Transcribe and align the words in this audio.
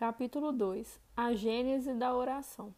Capítulo 0.00 0.50
2 0.50 0.98
A 1.14 1.34
Gênese 1.34 1.92
da 1.92 2.14
oração. 2.14 2.74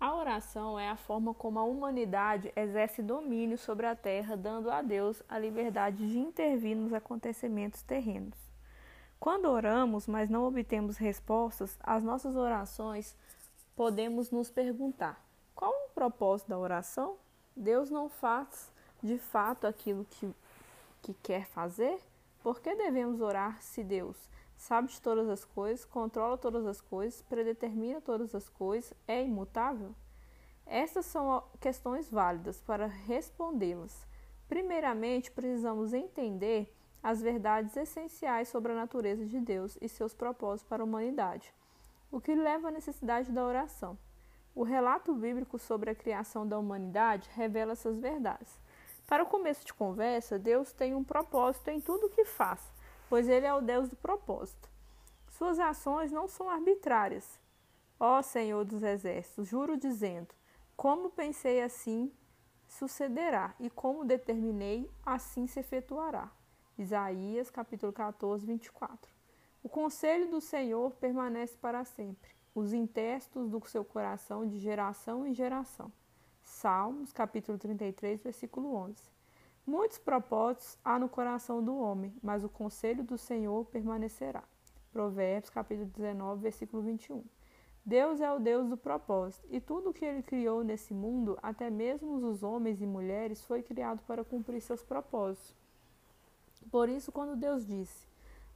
A 0.00 0.14
oração 0.14 0.78
é 0.80 0.88
a 0.88 0.96
forma 0.96 1.34
como 1.34 1.58
a 1.58 1.62
humanidade 1.62 2.50
exerce 2.56 3.02
domínio 3.02 3.58
sobre 3.58 3.84
a 3.84 3.94
terra, 3.94 4.34
dando 4.34 4.70
a 4.70 4.80
Deus 4.80 5.22
a 5.28 5.38
liberdade 5.38 6.10
de 6.10 6.18
intervir 6.18 6.74
nos 6.74 6.94
acontecimentos 6.94 7.82
terrenos. 7.82 8.34
Quando 9.20 9.44
oramos, 9.44 10.06
mas 10.06 10.30
não 10.30 10.48
obtemos 10.48 10.96
respostas 10.96 11.76
às 11.82 12.02
nossas 12.02 12.34
orações, 12.34 13.14
podemos 13.76 14.30
nos 14.30 14.50
perguntar: 14.50 15.22
qual 15.54 15.70
o 15.70 15.90
propósito 15.90 16.48
da 16.48 16.58
oração? 16.58 17.18
Deus 17.54 17.90
não 17.90 18.08
faz 18.08 18.72
de 19.02 19.18
fato 19.18 19.66
aquilo 19.66 20.06
que, 20.06 20.34
que 21.02 21.12
quer 21.12 21.44
fazer? 21.44 22.00
Por 22.42 22.58
que 22.58 22.74
devemos 22.74 23.20
orar 23.20 23.60
se 23.60 23.84
Deus 23.84 24.16
sabe 24.60 24.88
de 24.88 25.00
todas 25.00 25.26
as 25.28 25.42
coisas, 25.42 25.86
controla 25.86 26.36
todas 26.36 26.66
as 26.66 26.82
coisas, 26.82 27.22
predetermina 27.22 27.98
todas 27.98 28.34
as 28.34 28.46
coisas, 28.50 28.92
é 29.08 29.24
imutável? 29.24 29.94
Estas 30.66 31.06
são 31.06 31.42
questões 31.58 32.10
válidas 32.10 32.60
para 32.60 32.86
respondê-las. 32.86 34.06
Primeiramente, 34.46 35.30
precisamos 35.30 35.94
entender 35.94 36.76
as 37.02 37.22
verdades 37.22 37.74
essenciais 37.74 38.48
sobre 38.48 38.72
a 38.72 38.74
natureza 38.74 39.24
de 39.24 39.40
Deus 39.40 39.78
e 39.80 39.88
seus 39.88 40.12
propósitos 40.12 40.68
para 40.68 40.82
a 40.82 40.84
humanidade, 40.84 41.54
o 42.12 42.20
que 42.20 42.34
leva 42.34 42.68
à 42.68 42.70
necessidade 42.70 43.32
da 43.32 43.42
oração. 43.42 43.96
O 44.54 44.62
relato 44.62 45.14
bíblico 45.14 45.58
sobre 45.58 45.88
a 45.88 45.94
criação 45.94 46.46
da 46.46 46.58
humanidade 46.58 47.30
revela 47.34 47.72
essas 47.72 47.98
verdades. 47.98 48.60
Para 49.06 49.22
o 49.22 49.26
começo 49.26 49.64
de 49.64 49.72
conversa, 49.72 50.38
Deus 50.38 50.70
tem 50.70 50.94
um 50.94 51.02
propósito 51.02 51.68
em 51.68 51.80
tudo 51.80 52.06
o 52.06 52.10
que 52.10 52.26
faz 52.26 52.60
pois 53.10 53.28
ele 53.28 53.44
é 53.44 53.52
o 53.52 53.60
Deus 53.60 53.88
do 53.88 53.96
propósito. 53.96 54.70
Suas 55.28 55.58
ações 55.58 56.10
não 56.10 56.28
são 56.28 56.48
arbitrárias. 56.48 57.38
Ó 57.98 58.22
Senhor 58.22 58.64
dos 58.64 58.82
Exércitos, 58.82 59.48
juro 59.48 59.76
dizendo: 59.76 60.28
como 60.76 61.10
pensei 61.10 61.60
assim 61.60 62.10
sucederá, 62.66 63.52
e 63.58 63.68
como 63.68 64.04
determinei, 64.04 64.88
assim 65.04 65.46
se 65.46 65.58
efetuará. 65.58 66.30
Isaías 66.78 67.50
capítulo 67.50 67.92
14, 67.92 68.46
24. 68.46 69.12
O 69.62 69.68
conselho 69.68 70.30
do 70.30 70.40
Senhor 70.40 70.92
permanece 70.92 71.56
para 71.58 71.84
sempre, 71.84 72.30
os 72.54 72.72
intestos 72.72 73.50
do 73.50 73.60
seu 73.66 73.84
coração 73.84 74.46
de 74.46 74.58
geração 74.58 75.26
em 75.26 75.34
geração. 75.34 75.92
Salmos 76.42 77.12
capítulo 77.12 77.58
33, 77.58 78.22
versículo 78.22 78.72
11. 78.74 79.02
Muitos 79.66 79.98
propósitos 79.98 80.78
há 80.84 80.98
no 80.98 81.08
coração 81.08 81.62
do 81.62 81.76
homem, 81.76 82.14
mas 82.22 82.42
o 82.44 82.48
conselho 82.48 83.04
do 83.04 83.16
Senhor 83.18 83.64
permanecerá. 83.66 84.42
Provérbios 84.92 85.50
capítulo 85.50 85.88
19, 85.88 86.42
versículo 86.42 86.82
21. 86.82 87.24
Deus 87.84 88.20
é 88.20 88.30
o 88.30 88.38
Deus 88.38 88.68
do 88.68 88.76
propósito, 88.76 89.46
e 89.50 89.60
tudo 89.60 89.90
o 89.90 89.92
que 89.92 90.04
ele 90.04 90.22
criou 90.22 90.62
nesse 90.62 90.92
mundo, 90.92 91.38
até 91.42 91.70
mesmo 91.70 92.14
os 92.28 92.42
homens 92.42 92.80
e 92.80 92.86
mulheres, 92.86 93.44
foi 93.44 93.62
criado 93.62 94.00
para 94.06 94.24
cumprir 94.24 94.60
seus 94.60 94.82
propósitos. 94.82 95.54
Por 96.70 96.88
isso, 96.88 97.10
quando 97.10 97.36
Deus 97.36 97.66
disse: 97.66 98.06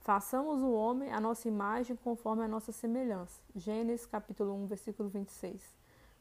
Façamos 0.01 0.63
o 0.63 0.71
homem 0.71 1.11
a 1.11 1.21
nossa 1.21 1.49
imagem 1.49 1.97
conforme 1.97 2.45
a 2.45 2.49
nossa 2.49 2.73
semelhança. 2.73 3.41
Gênesis 3.57 4.05
capítulo 4.05 4.53
1, 4.65 4.67
versículo 4.67 5.09
26. 5.09 5.75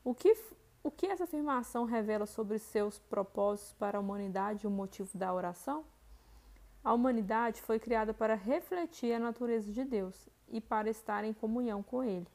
O 0.06 0.16
que 0.16 0.38
o 0.84 0.92
que 0.92 1.06
essa 1.06 1.24
afirmação 1.24 1.86
revela 1.86 2.26
sobre 2.26 2.60
seus 2.60 3.00
propósitos 3.00 3.74
para 3.74 3.98
a 3.98 4.02
humanidade 4.02 4.66
e 4.66 4.68
o 4.68 4.72
motivo 4.72 5.18
da 5.18 5.34
oração? 5.34 5.86
A 6.84 6.94
humanidade 6.94 7.62
foi 7.62 7.80
criada 7.80 8.14
para 8.14 8.36
refletir 8.36 9.14
a 9.14 9.20
natureza 9.20 9.72
de 9.72 9.86
Deus 9.86 10.28
e 10.50 10.60
para 10.60 10.90
estar 10.90 11.24
em 11.24 11.32
comunhão 11.32 11.82
com 11.82 12.04
Ele. 12.04 12.28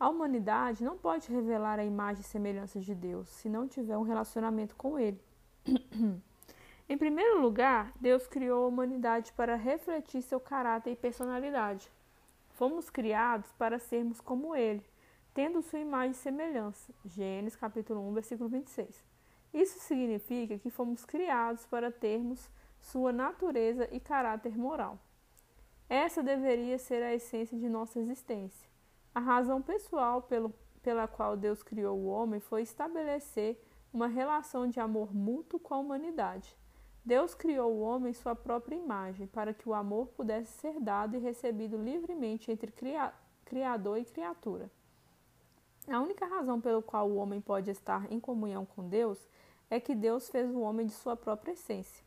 A 0.00 0.08
humanidade 0.08 0.82
não 0.82 0.96
pode 0.96 1.30
revelar 1.30 1.78
a 1.78 1.84
imagem 1.84 2.22
e 2.22 2.24
semelhança 2.24 2.80
de 2.80 2.94
Deus 2.94 3.28
se 3.28 3.50
não 3.50 3.68
tiver 3.68 3.98
um 3.98 4.02
relacionamento 4.02 4.74
com 4.76 4.98
Ele. 4.98 5.20
em 6.88 6.96
primeiro 6.96 7.42
lugar, 7.42 7.92
Deus 8.00 8.26
criou 8.26 8.64
a 8.64 8.68
humanidade 8.68 9.30
para 9.34 9.56
refletir 9.56 10.22
seu 10.22 10.40
caráter 10.40 10.92
e 10.92 10.96
personalidade. 10.96 11.92
Fomos 12.48 12.88
criados 12.88 13.52
para 13.52 13.78
sermos 13.78 14.22
como 14.22 14.56
Ele 14.56 14.82
tendo 15.34 15.60
sua 15.60 15.80
imagem 15.80 16.12
e 16.12 16.14
semelhança. 16.14 16.94
Gênesis 17.04 17.56
capítulo 17.56 18.00
1, 18.08 18.14
versículo 18.14 18.48
26. 18.48 19.04
Isso 19.52 19.80
significa 19.80 20.56
que 20.58 20.70
fomos 20.70 21.04
criados 21.04 21.66
para 21.66 21.90
termos 21.90 22.48
sua 22.80 23.12
natureza 23.12 23.88
e 23.90 23.98
caráter 23.98 24.56
moral. 24.56 24.98
Essa 25.88 26.22
deveria 26.22 26.78
ser 26.78 27.02
a 27.02 27.12
essência 27.12 27.58
de 27.58 27.68
nossa 27.68 27.98
existência. 27.98 28.68
A 29.14 29.20
razão 29.20 29.60
pessoal 29.60 30.22
pelo, 30.22 30.54
pela 30.82 31.06
qual 31.08 31.36
Deus 31.36 31.62
criou 31.62 31.98
o 31.98 32.06
homem 32.06 32.40
foi 32.40 32.62
estabelecer 32.62 33.60
uma 33.92 34.06
relação 34.06 34.68
de 34.68 34.80
amor 34.80 35.14
mútuo 35.14 35.58
com 35.58 35.74
a 35.74 35.78
humanidade. 35.78 36.56
Deus 37.04 37.34
criou 37.34 37.72
o 37.72 37.80
homem 37.80 38.10
em 38.10 38.14
sua 38.14 38.34
própria 38.34 38.76
imagem, 38.76 39.26
para 39.26 39.52
que 39.52 39.68
o 39.68 39.74
amor 39.74 40.06
pudesse 40.08 40.52
ser 40.52 40.80
dado 40.80 41.16
e 41.16 41.20
recebido 41.20 41.76
livremente 41.76 42.50
entre 42.50 42.72
Criador 43.44 43.98
e 43.98 44.04
criatura. 44.04 44.70
A 45.88 46.00
única 46.00 46.26
razão 46.26 46.60
pelo 46.60 46.82
qual 46.82 47.08
o 47.08 47.16
homem 47.16 47.40
pode 47.40 47.70
estar 47.70 48.10
em 48.10 48.18
comunhão 48.18 48.64
com 48.64 48.88
Deus 48.88 49.18
é 49.68 49.78
que 49.78 49.94
Deus 49.94 50.28
fez 50.28 50.50
o 50.54 50.60
homem 50.60 50.86
de 50.86 50.92
sua 50.92 51.16
própria 51.16 51.52
essência. 51.52 52.04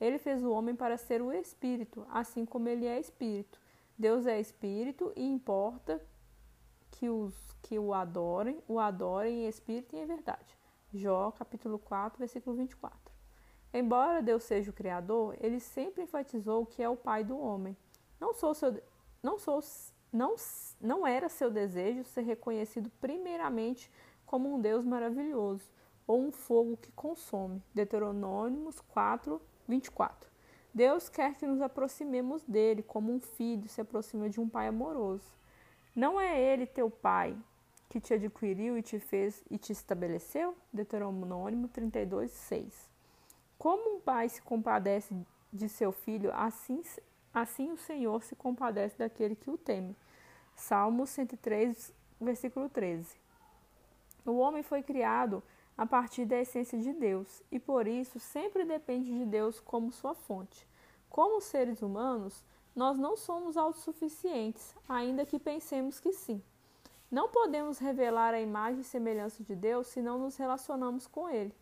Ele 0.00 0.18
fez 0.18 0.44
o 0.44 0.50
homem 0.50 0.76
para 0.76 0.96
ser 0.96 1.22
o 1.22 1.32
espírito, 1.32 2.06
assim 2.10 2.44
como 2.44 2.68
ele 2.68 2.86
é 2.86 3.00
espírito. 3.00 3.60
Deus 3.98 4.26
é 4.26 4.38
espírito 4.38 5.12
e 5.16 5.24
importa 5.26 6.00
que 6.90 7.08
os 7.08 7.34
que 7.62 7.78
o 7.78 7.92
adorem, 7.92 8.62
o 8.68 8.78
adorem 8.78 9.44
em 9.44 9.48
espírito 9.48 9.96
e 9.96 9.98
em 9.98 10.06
verdade. 10.06 10.56
Jó, 10.94 11.32
capítulo 11.32 11.80
4, 11.80 12.18
versículo 12.18 12.54
24. 12.56 13.12
Embora 13.74 14.22
Deus 14.22 14.44
seja 14.44 14.70
o 14.70 14.74
criador, 14.74 15.36
ele 15.40 15.58
sempre 15.58 16.04
enfatizou 16.04 16.64
que 16.64 16.80
é 16.80 16.88
o 16.88 16.96
pai 16.96 17.24
do 17.24 17.36
homem. 17.36 17.76
Não 18.20 18.32
sou 18.32 18.54
seu 18.54 18.80
não 19.22 19.38
sou 19.38 19.60
não, 20.16 20.34
não 20.80 21.06
era 21.06 21.28
seu 21.28 21.50
desejo 21.50 22.02
ser 22.04 22.22
reconhecido 22.22 22.90
primeiramente 23.00 23.90
como 24.24 24.54
um 24.54 24.60
Deus 24.60 24.84
maravilhoso 24.84 25.70
ou 26.06 26.20
um 26.20 26.32
fogo 26.32 26.76
que 26.78 26.90
consome. 26.92 27.62
Deuteronômio 27.74 28.70
4, 28.88 29.40
24. 29.68 30.30
Deus 30.72 31.08
quer 31.08 31.34
que 31.34 31.46
nos 31.46 31.60
aproximemos 31.60 32.42
dele 32.44 32.82
como 32.82 33.12
um 33.12 33.20
filho 33.20 33.68
se 33.68 33.80
aproxima 33.80 34.28
de 34.30 34.40
um 34.40 34.48
pai 34.48 34.68
amoroso. 34.68 35.36
Não 35.94 36.18
é 36.20 36.40
ele 36.40 36.66
teu 36.66 36.90
pai 36.90 37.36
que 37.88 38.00
te 38.00 38.14
adquiriu 38.14 38.76
e 38.76 38.82
te 38.82 38.98
fez 38.98 39.44
e 39.50 39.58
te 39.58 39.72
estabeleceu? 39.72 40.56
Deuteronômio 40.72 41.68
32, 41.68 42.30
6. 42.30 42.90
Como 43.58 43.96
um 43.96 44.00
pai 44.00 44.28
se 44.28 44.40
compadece 44.42 45.14
de 45.52 45.68
seu 45.68 45.92
filho, 45.92 46.30
assim, 46.34 46.82
assim 47.40 47.70
o 47.70 47.76
Senhor 47.76 48.22
se 48.22 48.34
compadece 48.34 48.96
daquele 48.96 49.36
que 49.36 49.50
o 49.50 49.58
teme. 49.58 49.94
Salmo 50.54 51.06
103, 51.06 51.92
versículo 52.18 52.66
13. 52.70 53.14
O 54.24 54.38
homem 54.38 54.62
foi 54.62 54.82
criado 54.82 55.42
a 55.76 55.84
partir 55.84 56.24
da 56.24 56.40
essência 56.40 56.78
de 56.78 56.94
Deus 56.94 57.42
e 57.52 57.58
por 57.58 57.86
isso 57.86 58.18
sempre 58.18 58.64
depende 58.64 59.12
de 59.12 59.26
Deus 59.26 59.60
como 59.60 59.92
sua 59.92 60.14
fonte. 60.14 60.66
Como 61.10 61.42
seres 61.42 61.82
humanos, 61.82 62.42
nós 62.74 62.98
não 62.98 63.18
somos 63.18 63.58
autossuficientes, 63.58 64.74
ainda 64.88 65.26
que 65.26 65.38
pensemos 65.38 66.00
que 66.00 66.14
sim. 66.14 66.42
Não 67.10 67.28
podemos 67.28 67.78
revelar 67.78 68.32
a 68.32 68.40
imagem 68.40 68.80
e 68.80 68.84
semelhança 68.84 69.44
de 69.44 69.54
Deus 69.54 69.88
se 69.88 70.00
não 70.00 70.18
nos 70.18 70.36
relacionamos 70.38 71.06
com 71.06 71.28
Ele. 71.28 71.54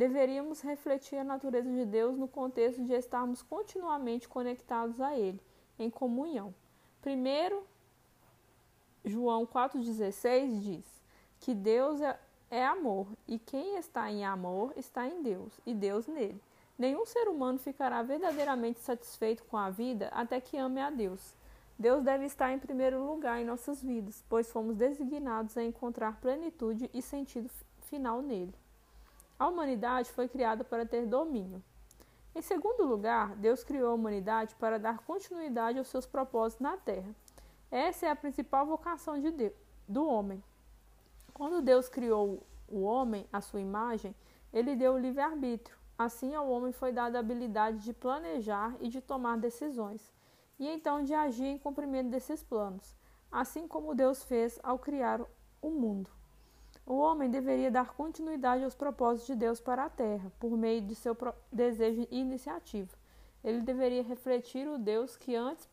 Deveríamos 0.00 0.62
refletir 0.62 1.18
a 1.18 1.24
natureza 1.24 1.70
de 1.70 1.84
Deus 1.84 2.16
no 2.16 2.26
contexto 2.26 2.82
de 2.82 2.94
estarmos 2.94 3.42
continuamente 3.42 4.26
conectados 4.26 4.98
a 4.98 5.14
Ele, 5.14 5.38
em 5.78 5.90
comunhão. 5.90 6.54
Primeiro, 7.02 7.62
João 9.04 9.46
4,16 9.46 10.58
diz 10.62 11.02
que 11.38 11.54
Deus 11.54 12.00
é, 12.00 12.18
é 12.50 12.64
amor 12.64 13.08
e 13.28 13.38
quem 13.38 13.76
está 13.76 14.10
em 14.10 14.24
amor 14.24 14.72
está 14.74 15.06
em 15.06 15.22
Deus 15.22 15.60
e 15.66 15.74
Deus 15.74 16.06
nele. 16.06 16.40
Nenhum 16.78 17.04
ser 17.04 17.28
humano 17.28 17.58
ficará 17.58 18.02
verdadeiramente 18.02 18.80
satisfeito 18.80 19.44
com 19.44 19.58
a 19.58 19.68
vida 19.68 20.08
até 20.12 20.40
que 20.40 20.56
ame 20.56 20.80
a 20.80 20.88
Deus. 20.88 21.34
Deus 21.78 22.02
deve 22.02 22.24
estar 22.24 22.50
em 22.50 22.58
primeiro 22.58 23.04
lugar 23.04 23.38
em 23.38 23.44
nossas 23.44 23.82
vidas, 23.82 24.24
pois 24.30 24.50
fomos 24.50 24.76
designados 24.76 25.58
a 25.58 25.62
encontrar 25.62 26.18
plenitude 26.22 26.88
e 26.94 27.02
sentido 27.02 27.50
final 27.82 28.22
nele. 28.22 28.54
A 29.40 29.48
humanidade 29.48 30.12
foi 30.12 30.28
criada 30.28 30.62
para 30.62 30.84
ter 30.84 31.06
domínio. 31.06 31.64
Em 32.34 32.42
segundo 32.42 32.84
lugar, 32.84 33.34
Deus 33.36 33.64
criou 33.64 33.90
a 33.90 33.94
humanidade 33.94 34.54
para 34.56 34.78
dar 34.78 34.98
continuidade 34.98 35.78
aos 35.78 35.88
seus 35.88 36.04
propósitos 36.04 36.60
na 36.60 36.76
terra. 36.76 37.16
Essa 37.70 38.04
é 38.04 38.10
a 38.10 38.14
principal 38.14 38.66
vocação 38.66 39.18
de 39.18 39.30
Deus, 39.30 39.54
do 39.88 40.06
homem. 40.06 40.44
Quando 41.32 41.62
Deus 41.62 41.88
criou 41.88 42.46
o 42.68 42.82
homem 42.82 43.26
à 43.32 43.40
sua 43.40 43.62
imagem, 43.62 44.14
ele 44.52 44.76
deu 44.76 44.92
o 44.92 44.98
livre-arbítrio. 44.98 45.74
Assim, 45.96 46.34
ao 46.34 46.46
homem 46.46 46.70
foi 46.70 46.92
dada 46.92 47.16
a 47.16 47.20
habilidade 47.20 47.78
de 47.78 47.94
planejar 47.94 48.76
e 48.78 48.88
de 48.88 49.00
tomar 49.00 49.38
decisões. 49.38 50.12
e 50.58 50.68
então 50.68 51.02
de 51.02 51.14
agir 51.14 51.46
em 51.46 51.56
cumprimento 51.56 52.10
desses 52.10 52.42
planos, 52.42 52.94
assim 53.32 53.66
como 53.66 53.94
Deus 53.94 54.22
fez 54.22 54.60
ao 54.62 54.78
criar 54.78 55.22
o 55.62 55.70
mundo. 55.70 56.19
O 56.86 56.96
homem 56.96 57.30
deveria 57.30 57.70
dar 57.70 57.94
continuidade 57.94 58.64
aos 58.64 58.74
propósitos 58.74 59.26
de 59.26 59.36
Deus 59.36 59.60
para 59.60 59.84
a 59.84 59.90
terra, 59.90 60.32
por 60.40 60.56
meio 60.56 60.80
de 60.80 60.94
seu 60.94 61.16
desejo 61.52 62.06
e 62.10 62.18
iniciativa. 62.18 62.90
Ele 63.42 63.62
deveria 63.62 64.02
refletir 64.02 64.68
o 64.68 64.78
Deus 64.78 65.16
que 65.16 65.34
antes 65.34 65.68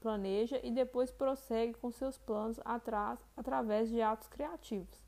planeja 0.00 0.60
e 0.62 0.70
depois 0.70 1.10
prossegue 1.10 1.74
com 1.74 1.90
seus 1.90 2.18
planos 2.18 2.60
atrás, 2.64 3.18
através 3.36 3.88
de 3.88 4.02
atos 4.02 4.28
criativos. 4.28 5.00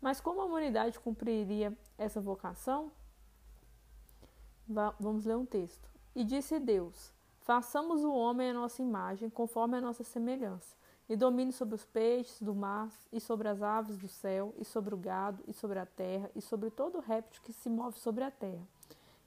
Mas 0.00 0.20
como 0.20 0.40
a 0.40 0.44
humanidade 0.44 0.98
cumpriria 0.98 1.76
essa 1.98 2.20
vocação? 2.20 2.92
Vamos 4.98 5.24
ler 5.24 5.36
um 5.36 5.44
texto. 5.44 5.90
E 6.14 6.24
disse 6.24 6.60
Deus: 6.60 7.12
Façamos 7.40 8.04
o 8.04 8.12
homem 8.12 8.50
à 8.50 8.54
nossa 8.54 8.80
imagem, 8.80 9.28
conforme 9.28 9.76
a 9.76 9.80
nossa 9.80 10.04
semelhança, 10.04 10.76
e 11.10 11.16
domine 11.16 11.50
sobre 11.50 11.74
os 11.74 11.84
peixes 11.84 12.40
do 12.40 12.54
mar, 12.54 12.88
e 13.12 13.18
sobre 13.18 13.48
as 13.48 13.60
aves 13.60 13.98
do 13.98 14.06
céu, 14.06 14.54
e 14.56 14.64
sobre 14.64 14.94
o 14.94 14.96
gado, 14.96 15.42
e 15.48 15.52
sobre 15.52 15.80
a 15.80 15.84
terra, 15.84 16.30
e 16.36 16.40
sobre 16.40 16.70
todo 16.70 17.00
réptil 17.00 17.42
que 17.42 17.52
se 17.52 17.68
move 17.68 17.98
sobre 17.98 18.22
a 18.22 18.30
terra. 18.30 18.62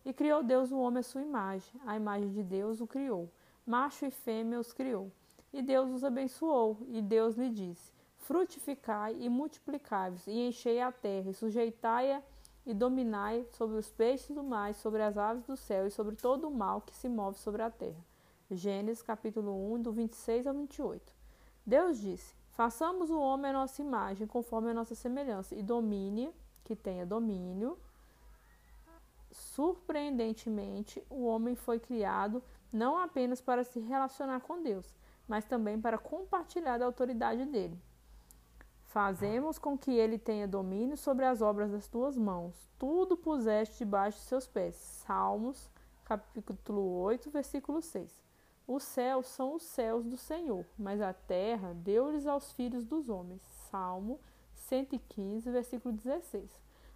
E 0.06 0.14
criou 0.14 0.42
Deus 0.42 0.72
o 0.72 0.80
homem 0.80 1.02
à 1.02 1.04
sua 1.04 1.22
imagem, 1.22 1.74
a 1.86 1.98
imagem 1.98 2.32
de 2.32 2.42
Deus 2.42 2.80
o 2.80 2.88
criou, 2.88 3.30
macho 3.68 4.06
e 4.06 4.12
fêmea 4.12 4.62
os 4.62 4.72
criou. 4.72 5.12
E 5.52 5.62
Deus 5.62 5.92
os 5.92 6.06
abençoou, 6.06 6.78
e 6.88 7.02
Deus 7.02 7.36
lhe 7.36 7.50
disse: 7.50 7.92
Frutificai 8.16 9.18
e 9.20 9.28
multiplicai-vos, 9.28 10.26
e 10.26 10.48
enchei 10.48 10.80
a 10.80 10.90
terra, 10.90 11.32
e 11.32 11.34
sujeitai-a 11.34 12.24
e 12.66 12.74
dominai 12.74 13.46
sobre 13.52 13.76
os 13.76 13.92
peixes 13.92 14.34
do 14.34 14.42
mar, 14.42 14.74
sobre 14.74 15.02
as 15.02 15.18
aves 15.18 15.44
do 15.44 15.58
céu, 15.58 15.86
e 15.86 15.92
sobre 15.92 16.16
todo 16.16 16.48
o 16.48 16.52
mal 16.52 16.80
que 16.80 16.96
se 16.96 17.10
move 17.10 17.38
sobre 17.38 17.62
a 17.62 17.70
terra. 17.70 18.06
Gênesis 18.50 19.04
capítulo 19.04 19.74
1, 19.74 19.82
do 19.82 19.92
26 19.92 20.48
ao 20.48 20.54
28. 20.54 21.23
Deus 21.66 22.00
disse: 22.00 22.36
Façamos 22.52 23.10
o 23.10 23.20
homem 23.20 23.52
à 23.52 23.54
nossa 23.54 23.82
imagem, 23.82 24.28
conforme 24.28 24.72
a 24.72 24.74
nossa 24.74 24.96
semelhança, 24.96 25.56
e 25.56 25.64
domine, 25.64 26.34
que 26.64 26.76
tenha 26.76 27.06
domínio 27.06 27.78
Surpreendentemente, 29.34 31.04
o 31.10 31.26
homem 31.26 31.56
foi 31.56 31.80
criado 31.80 32.42
não 32.72 32.98
apenas 32.98 33.42
para 33.42 33.64
se 33.64 33.80
relacionar 33.80 34.40
com 34.42 34.62
Deus, 34.62 34.96
mas 35.28 35.44
também 35.44 35.82
para 35.82 35.98
compartilhar 35.98 36.78
da 36.78 36.86
autoridade 36.86 37.44
dele. 37.46 37.80
Fazemos 38.86 39.58
com 39.58 39.76
que 39.76 39.92
ele 39.92 40.20
tenha 40.20 40.48
domínio 40.48 40.96
sobre 40.96 41.26
as 41.26 41.42
obras 41.42 41.72
das 41.72 41.88
tuas 41.88 42.16
mãos. 42.16 42.70
Tudo 42.78 43.18
puseste 43.18 43.80
debaixo 43.80 44.20
de 44.20 44.26
seus 44.26 44.46
pés. 44.46 44.76
Salmos, 44.76 45.68
capítulo 46.06 47.00
8, 47.00 47.32
versículo 47.32 47.82
6. 47.82 48.23
Os 48.66 48.84
céus 48.84 49.28
são 49.28 49.56
os 49.56 49.64
céus 49.64 50.06
do 50.06 50.16
Senhor, 50.16 50.66
mas 50.78 51.02
a 51.02 51.12
terra 51.12 51.74
deu-lhes 51.74 52.26
aos 52.26 52.54
filhos 52.54 52.86
dos 52.86 53.10
homens. 53.10 53.42
Salmo 53.70 54.20
115, 54.54 55.52
versículo 55.52 55.94
16. 55.94 56.50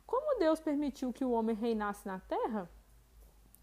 Como 0.05 0.39
Deus 0.39 0.61
permitiu 0.61 1.11
que 1.11 1.25
o 1.25 1.31
homem 1.31 1.53
reinasse 1.53 2.07
na 2.07 2.19
terra? 2.21 2.69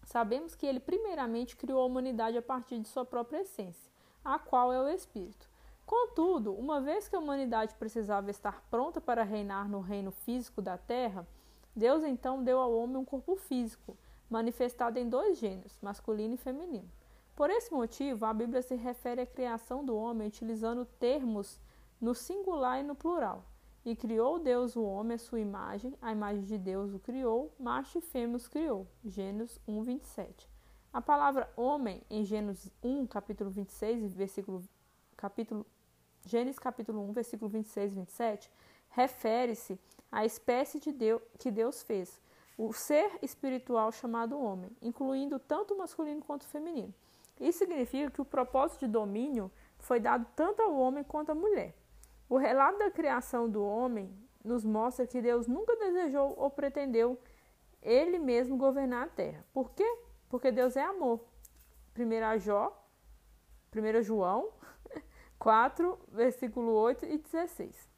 Sabemos 0.03 0.53
que 0.53 0.67
ele 0.67 0.79
primeiramente 0.79 1.55
criou 1.55 1.81
a 1.81 1.85
humanidade 1.85 2.37
a 2.37 2.41
partir 2.43 2.79
de 2.79 2.87
sua 2.87 3.03
própria 3.03 3.41
essência, 3.41 3.91
a 4.23 4.37
qual 4.37 4.71
é 4.71 4.79
o 4.79 4.87
espírito. 4.87 5.49
Contudo, 5.83 6.53
uma 6.53 6.79
vez 6.79 7.07
que 7.07 7.15
a 7.15 7.19
humanidade 7.19 7.73
precisava 7.73 8.29
estar 8.29 8.61
pronta 8.69 9.01
para 9.01 9.23
reinar 9.23 9.67
no 9.67 9.79
reino 9.79 10.11
físico 10.11 10.61
da 10.61 10.77
terra, 10.77 11.27
Deus 11.75 12.03
então 12.03 12.43
deu 12.43 12.59
ao 12.59 12.71
homem 12.71 12.97
um 12.97 13.05
corpo 13.05 13.35
físico, 13.35 13.97
manifestado 14.29 14.99
em 14.99 15.09
dois 15.09 15.39
gêneros, 15.39 15.79
masculino 15.81 16.35
e 16.35 16.37
feminino. 16.37 16.89
Por 17.35 17.49
esse 17.49 17.73
motivo, 17.73 18.25
a 18.25 18.33
Bíblia 18.33 18.61
se 18.61 18.75
refere 18.75 19.19
à 19.19 19.25
criação 19.25 19.83
do 19.83 19.93
homem 19.93 20.29
utilizando 20.29 20.85
termos 20.85 21.59
no 21.99 22.15
singular 22.15 22.79
e 22.79 22.83
no 22.83 22.95
plural. 22.95 23.43
E 23.83 23.93
criou 23.93 24.39
Deus 24.39 24.75
o 24.77 24.83
homem 24.83 25.15
à 25.15 25.17
sua 25.17 25.41
imagem, 25.41 25.93
a 26.01 26.13
imagem 26.13 26.43
de 26.45 26.57
Deus 26.57 26.93
o 26.93 26.99
criou, 26.99 27.53
macho 27.59 27.97
e 27.97 28.01
fêmea 28.01 28.37
os 28.37 28.47
criou. 28.47 28.87
Gênesis 29.03 29.59
1, 29.67 29.83
27. 29.83 30.49
A 30.93 31.01
palavra 31.01 31.51
homem, 31.57 32.01
em 32.09 32.23
Gênesis 32.23 32.71
1, 32.81 33.05
capítulo 33.07 33.49
26, 33.49 34.13
versículo, 34.13 34.63
capítulo, 35.17 35.65
Gênesis 36.25 36.57
capítulo 36.57 37.01
1, 37.09 37.11
versículo 37.11 37.51
26 37.51 37.91
e 37.91 37.95
27, 37.95 38.51
refere-se 38.91 39.77
à 40.09 40.25
espécie 40.25 40.79
de 40.79 40.93
Deus 40.93 41.21
que 41.37 41.51
Deus 41.51 41.83
fez, 41.83 42.21
o 42.57 42.71
ser 42.71 43.19
espiritual 43.21 43.91
chamado 43.91 44.39
homem, 44.39 44.71
incluindo 44.81 45.37
tanto 45.37 45.73
o 45.73 45.77
masculino 45.77 46.21
quanto 46.21 46.43
o 46.43 46.47
feminino. 46.47 46.93
Isso 47.39 47.59
significa 47.59 48.11
que 48.11 48.21
o 48.21 48.25
propósito 48.25 48.85
de 48.85 48.91
domínio 48.91 49.51
foi 49.79 49.99
dado 49.99 50.25
tanto 50.35 50.61
ao 50.61 50.75
homem 50.75 51.03
quanto 51.03 51.31
à 51.31 51.35
mulher. 51.35 51.75
O 52.29 52.37
relato 52.37 52.79
da 52.79 52.89
criação 52.89 53.49
do 53.49 53.63
homem 53.63 54.11
nos 54.43 54.63
mostra 54.63 55.05
que 55.05 55.21
Deus 55.21 55.47
nunca 55.47 55.75
desejou 55.75 56.33
ou 56.37 56.49
pretendeu 56.49 57.19
ele 57.81 58.17
mesmo 58.17 58.57
governar 58.57 59.03
a 59.03 59.09
terra. 59.09 59.45
Por 59.53 59.71
quê? 59.71 59.85
Porque 60.29 60.51
Deus 60.51 60.75
é 60.75 60.83
amor. 60.83 61.19
1 61.97 62.39
Jó, 62.39 62.85
1 63.75 64.01
João 64.01 64.49
4, 65.37 65.99
versículo 66.09 66.71
8 66.73 67.05
e 67.05 67.17
16. 67.17 67.89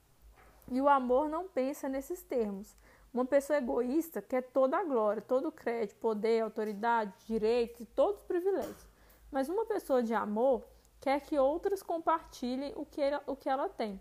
E 0.71 0.81
o 0.81 0.89
amor 0.89 1.29
não 1.29 1.47
pensa 1.47 1.87
nesses 1.87 2.21
termos. 2.21 2.77
Uma 3.13 3.25
pessoa 3.25 3.57
egoísta 3.57 4.21
quer 4.21 4.43
toda 4.43 4.77
a 4.77 4.83
glória, 4.83 5.21
todo 5.21 5.47
o 5.47 5.51
crédito, 5.51 5.97
poder, 5.99 6.41
autoridade, 6.41 7.13
direitos 7.25 7.79
e 7.81 7.85
todos 7.85 8.19
os 8.19 8.27
privilégios. 8.27 8.86
Mas 9.31 9.49
uma 9.49 9.65
pessoa 9.65 10.01
de 10.01 10.13
amor 10.13 10.65
quer 10.99 11.21
que 11.21 11.37
outras 11.37 11.83
compartilhem 11.83 12.73
o 12.75 12.85
que 12.85 13.01
ela, 13.01 13.23
o 13.25 13.35
que 13.35 13.49
ela 13.49 13.69
tem. 13.69 13.99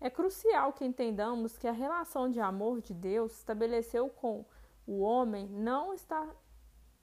É 0.00 0.10
crucial 0.10 0.72
que 0.72 0.84
entendamos 0.84 1.56
que 1.56 1.66
a 1.66 1.72
relação 1.72 2.28
de 2.28 2.40
amor 2.40 2.80
de 2.80 2.92
Deus 2.92 3.32
estabeleceu 3.32 4.08
com 4.08 4.44
o 4.86 5.00
homem 5.00 5.48
não 5.48 5.94
está 5.94 6.28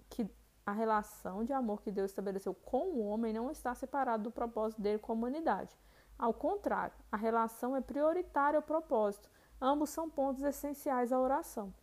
que 0.10 0.30
a 0.66 0.72
relação 0.72 1.44
de 1.44 1.52
amor 1.54 1.82
que 1.82 1.92
Deus 1.92 2.12
estabeleceu 2.12 2.54
com 2.54 2.90
o 2.90 3.00
homem 3.00 3.34
não 3.34 3.50
está 3.50 3.74
separada 3.74 4.24
do 4.24 4.32
propósito 4.32 4.82
dele 4.82 5.00
com 5.00 5.12
a 5.12 5.16
humanidade. 5.16 5.76
Ao 6.18 6.34
contrário, 6.34 6.94
a 7.12 7.18
relação 7.18 7.76
é 7.76 7.82
prioritária 7.82 8.58
ao 8.58 8.62
propósito. 8.64 9.28
Ambos 9.60 9.90
são 9.90 10.10
pontos 10.10 10.44
essenciais 10.44 11.12
à 11.12 11.20
oração. 11.20 11.74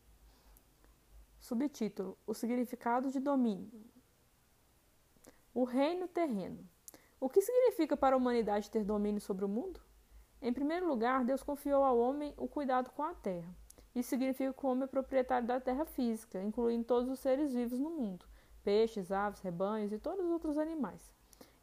Subtítulo: 1.40 2.17
O 2.26 2.35
significado 2.35 3.11
de 3.11 3.19
domínio. 3.19 3.69
O 5.54 5.64
reino 5.64 6.06
terreno. 6.06 6.68
O 7.20 7.28
que 7.28 7.40
significa 7.40 7.96
para 7.96 8.14
a 8.14 8.18
humanidade 8.18 8.70
ter 8.70 8.84
domínio 8.84 9.20
sobre 9.20 9.44
o 9.44 9.49
mundo? 9.49 9.80
Em 10.40 10.52
primeiro 10.52 10.87
lugar, 10.87 11.25
Deus 11.25 11.42
confiou 11.42 11.82
ao 11.82 11.99
homem 11.99 12.32
o 12.37 12.46
cuidado 12.46 12.90
com 12.90 13.02
a 13.02 13.14
terra. 13.14 13.52
Isso 13.94 14.11
significa 14.11 14.52
que 14.52 14.64
o 14.64 14.68
homem 14.68 14.84
é 14.84 14.87
proprietário 14.87 15.49
da 15.49 15.61
terra 15.61 15.84
física, 15.84 16.40
incluindo 16.40 16.84
todos 16.84 17.11
os 17.11 17.18
seres 17.18 17.52
vivos 17.52 17.80
no 17.80 17.90
mundo: 17.90 18.25
peixes, 18.62 19.11
aves, 19.11 19.40
rebanhos 19.40 19.92
e 19.92 19.99
todos 19.99 20.25
os 20.25 20.30
outros 20.30 20.58
animais. 20.58 21.12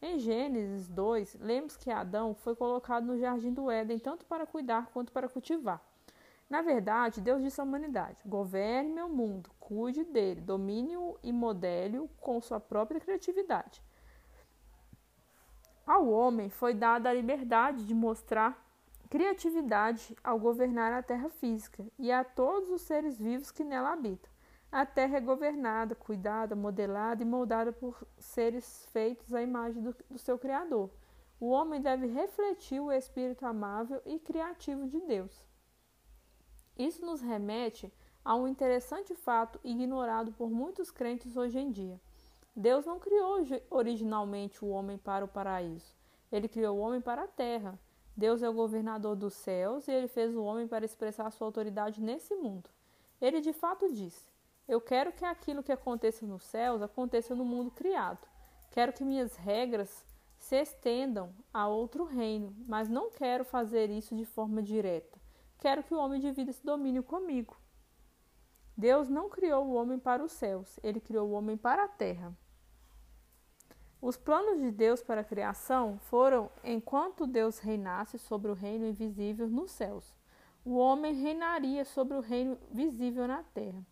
Em 0.01 0.19
Gênesis 0.19 0.89
2, 0.89 1.37
lemos 1.39 1.77
que 1.77 1.89
Adão 1.89 2.35
foi 2.35 2.55
colocado 2.55 3.05
no 3.05 3.17
jardim 3.17 3.53
do 3.53 3.71
Éden 3.71 3.97
tanto 3.97 4.25
para 4.25 4.45
cuidar 4.45 4.87
quanto 4.87 5.11
para 5.11 5.29
cultivar. 5.29 5.81
Na 6.49 6.61
verdade, 6.61 7.21
Deus 7.21 7.41
disse 7.41 7.59
à 7.59 7.63
humanidade: 7.63 8.21
governe 8.25 8.89
meu 8.89 9.09
mundo, 9.09 9.49
cuide 9.59 10.03
dele, 10.03 10.41
domine-o 10.41 11.17
e 11.23 11.31
modele-o 11.31 12.07
com 12.19 12.39
sua 12.39 12.59
própria 12.59 12.99
criatividade. 12.99 13.81
Ao 15.85 16.07
homem 16.07 16.49
foi 16.49 16.73
dada 16.73 17.09
a 17.09 17.13
liberdade 17.13 17.85
de 17.85 17.93
mostrar 17.93 18.63
criatividade 19.09 20.15
ao 20.23 20.39
governar 20.39 20.91
a 20.91 21.03
terra 21.03 21.29
física 21.29 21.85
e 21.97 22.11
a 22.11 22.23
todos 22.23 22.69
os 22.69 22.81
seres 22.81 23.19
vivos 23.19 23.51
que 23.51 23.63
nela 23.63 23.93
habitam. 23.93 24.29
A 24.71 24.85
terra 24.85 25.17
é 25.17 25.21
governada, 25.21 25.95
cuidada, 25.95 26.55
modelada 26.55 27.21
e 27.21 27.25
moldada 27.25 27.71
por 27.71 28.05
seres 28.17 28.85
feitos 28.91 29.33
à 29.33 29.41
imagem 29.41 29.81
do, 29.81 29.95
do 30.09 30.17
seu 30.17 30.37
Criador. 30.37 30.89
O 31.39 31.49
homem 31.49 31.81
deve 31.81 32.07
refletir 32.07 32.79
o 32.79 32.91
espírito 32.91 33.45
amável 33.45 34.01
e 34.05 34.19
criativo 34.19 34.87
de 34.87 34.99
Deus. 35.01 35.47
Isso 36.77 37.05
nos 37.05 37.21
remete 37.21 37.91
a 38.23 38.35
um 38.35 38.47
interessante 38.47 39.15
fato 39.15 39.59
ignorado 39.63 40.31
por 40.33 40.49
muitos 40.49 40.91
crentes 40.91 41.37
hoje 41.37 41.59
em 41.59 41.71
dia. 41.71 41.99
Deus 42.55 42.85
não 42.85 42.99
criou 42.99 43.39
originalmente 43.69 44.63
o 44.63 44.69
homem 44.69 44.97
para 44.97 45.23
o 45.23 45.27
paraíso. 45.27 45.93
Ele 46.31 46.47
criou 46.47 46.77
o 46.77 46.81
homem 46.81 47.01
para 47.01 47.23
a 47.23 47.27
terra. 47.27 47.79
Deus 48.15 48.41
é 48.41 48.49
o 48.49 48.53
governador 48.53 49.15
dos 49.15 49.33
céus 49.33 49.87
e 49.87 49.91
ele 49.91 50.07
fez 50.07 50.35
o 50.35 50.43
homem 50.43 50.67
para 50.67 50.85
expressar 50.85 51.29
sua 51.31 51.47
autoridade 51.47 52.01
nesse 52.01 52.33
mundo. 52.33 52.69
Ele 53.21 53.41
de 53.41 53.53
fato 53.53 53.91
disse: 53.91 54.25
Eu 54.67 54.79
quero 54.79 55.11
que 55.11 55.25
aquilo 55.25 55.61
que 55.61 55.71
aconteça 55.71 56.25
nos 56.25 56.43
céus 56.43 56.81
aconteça 56.81 57.35
no 57.35 57.45
mundo 57.45 57.71
criado. 57.71 58.25
Quero 58.71 58.93
que 58.93 59.03
minhas 59.03 59.35
regras 59.35 60.05
se 60.37 60.61
estendam 60.61 61.33
a 61.53 61.67
outro 61.67 62.03
reino, 62.05 62.55
mas 62.67 62.89
não 62.89 63.09
quero 63.09 63.43
fazer 63.43 63.89
isso 63.89 64.15
de 64.15 64.25
forma 64.25 64.61
direta. 64.61 65.24
Quero 65.65 65.81
que 65.81 65.95
o 65.95 65.97
homem 65.97 66.21
divida 66.21 66.51
esse 66.51 66.63
domínio 66.63 67.01
comigo. 67.01 67.57
Deus 68.77 69.09
não 69.09 69.31
criou 69.31 69.65
o 69.65 69.73
homem 69.73 69.97
para 69.97 70.23
os 70.23 70.31
céus, 70.31 70.79
ele 70.83 70.99
criou 70.99 71.27
o 71.27 71.31
homem 71.31 71.57
para 71.57 71.85
a 71.85 71.87
terra. 71.87 72.31
Os 73.99 74.15
planos 74.15 74.61
de 74.61 74.69
Deus 74.69 75.01
para 75.01 75.21
a 75.21 75.23
criação 75.23 75.97
foram 76.01 76.51
enquanto 76.63 77.25
Deus 77.25 77.57
reinasse 77.57 78.19
sobre 78.19 78.51
o 78.51 78.53
reino 78.53 78.85
invisível 78.85 79.47
nos 79.47 79.71
céus. 79.71 80.15
O 80.63 80.77
homem 80.77 81.15
reinaria 81.15 81.83
sobre 81.83 82.15
o 82.15 82.21
reino 82.21 82.59
visível 82.69 83.27
na 83.27 83.41
terra. 83.41 83.83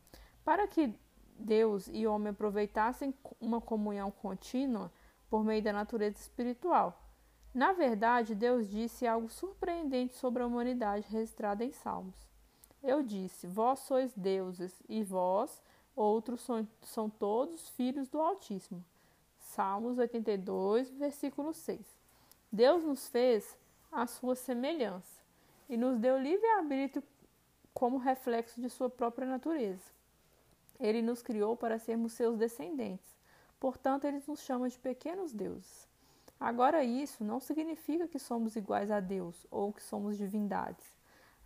Para 0.46 0.68
que 0.68 0.94
Deus 1.39 1.89
e 1.92 2.06
homem 2.06 2.30
aproveitassem 2.30 3.15
uma 3.42 3.60
comunhão 3.60 4.12
contínua 4.12 4.92
por 5.27 5.44
meio 5.44 5.63
da 5.63 5.74
natureza 5.74 6.18
espiritual. 6.18 7.02
Na 7.53 7.72
verdade, 7.72 8.33
Deus 8.33 8.67
disse 8.67 9.05
algo 9.05 9.29
surpreendente 9.29 10.15
sobre 10.15 10.41
a 10.41 10.48
humanidade 10.48 11.07
registrada 11.10 11.63
em 11.63 11.72
Salmos. 11.72 12.15
Eu 12.81 13.03
disse: 13.03 13.45
Vós 13.45 13.79
sois 13.79 14.12
deuses, 14.15 14.81
e 14.89 15.03
vós, 15.03 15.62
outros, 15.95 16.41
são, 16.41 16.67
são 16.81 17.10
todos 17.10 17.69
filhos 17.69 18.10
do 18.10 18.19
Altíssimo. 18.19 18.83
Salmos 19.38 20.00
82, 20.00 20.89
versículo 20.91 21.53
6. 21.53 21.79
Deus 22.51 22.83
nos 22.83 23.07
fez 23.07 23.55
à 23.91 24.07
sua 24.07 24.36
semelhança 24.36 25.22
e 25.69 25.77
nos 25.77 26.00
deu 26.00 26.17
livre-arbítrio 26.17 27.03
como 27.74 27.98
reflexo 27.98 28.60
de 28.60 28.69
sua 28.69 28.89
própria 28.89 29.27
natureza. 29.27 29.91
Ele 30.79 31.01
nos 31.03 31.22
criou 31.22 31.55
para 31.55 31.77
sermos 31.77 32.13
seus 32.13 32.38
descendentes. 32.38 33.15
Portanto, 33.60 34.05
ele 34.05 34.22
nos 34.27 34.41
chama 34.41 34.67
de 34.67 34.77
pequenos 34.79 35.33
deuses. 35.33 35.93
Agora, 36.44 36.84
isso 36.84 37.24
não 37.24 37.40
significa 37.40 38.06
que 38.06 38.20
somos 38.20 38.58
iguais 38.58 38.92
a 38.92 39.00
Deus 39.00 39.48
ou 39.50 39.72
que 39.72 39.82
somos 39.82 40.18
divindades. 40.18 40.86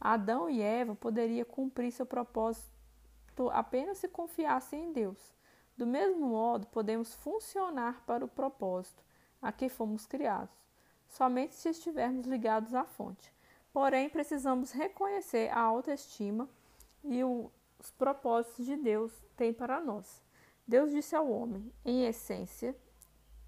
Adão 0.01 0.49
e 0.49 0.59
Eva 0.59 0.95
poderiam 0.95 1.45
cumprir 1.45 1.91
seu 1.91 2.03
propósito 2.03 2.67
apenas 3.51 3.99
se 3.99 4.07
confiassem 4.07 4.85
em 4.85 4.91
Deus. 4.91 5.19
Do 5.77 5.85
mesmo 5.85 6.25
modo, 6.25 6.65
podemos 6.65 7.13
funcionar 7.13 8.03
para 8.07 8.25
o 8.25 8.27
propósito 8.27 9.03
a 9.39 9.51
que 9.51 9.69
fomos 9.69 10.07
criados, 10.07 10.57
somente 11.07 11.53
se 11.53 11.69
estivermos 11.69 12.25
ligados 12.25 12.73
à 12.73 12.83
fonte. 12.83 13.31
Porém, 13.71 14.09
precisamos 14.09 14.71
reconhecer 14.71 15.49
a 15.49 15.59
autoestima 15.59 16.49
e 17.03 17.23
os 17.23 17.91
propósitos 17.99 18.65
de 18.65 18.75
Deus 18.75 19.13
têm 19.35 19.53
para 19.53 19.79
nós. 19.79 20.23
Deus 20.67 20.89
disse 20.89 21.15
ao 21.15 21.29
homem, 21.29 21.71
em 21.85 22.07
essência, 22.07 22.75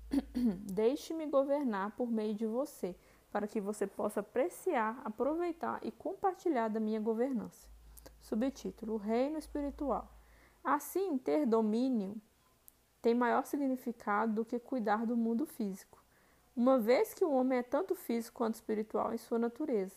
Deixe-me 0.74 1.26
governar 1.28 1.92
por 1.92 2.10
meio 2.10 2.34
de 2.34 2.46
você, 2.46 2.96
para 3.32 3.48
que 3.48 3.62
você 3.62 3.86
possa 3.86 4.22
apreciar, 4.22 5.00
aproveitar 5.06 5.80
e 5.84 5.92
compartilhar 5.92 6.68
da 6.68 6.80
minha 6.80 7.00
governança. 7.00 7.68
Subtítulo: 8.20 8.98
Reino 8.98 9.38
Espiritual. 9.38 10.12
Assim, 10.64 11.18
ter 11.18 11.46
domínio 11.46 12.16
tem 13.02 13.16
maior 13.16 13.46
significado 13.46 14.34
do 14.34 14.46
que 14.46 14.60
cuidar 14.60 15.06
do 15.06 15.16
mundo 15.16 15.46
físico, 15.46 16.04
uma 16.56 16.78
vez 16.78 17.14
que 17.14 17.24
o 17.24 17.32
homem 17.32 17.60
é 17.60 17.64
tanto 17.64 17.96
físico 17.96 18.38
quanto 18.38 18.56
espiritual 18.56 19.14
em 19.14 19.18
sua 19.18 19.40
natureza. 19.40 19.96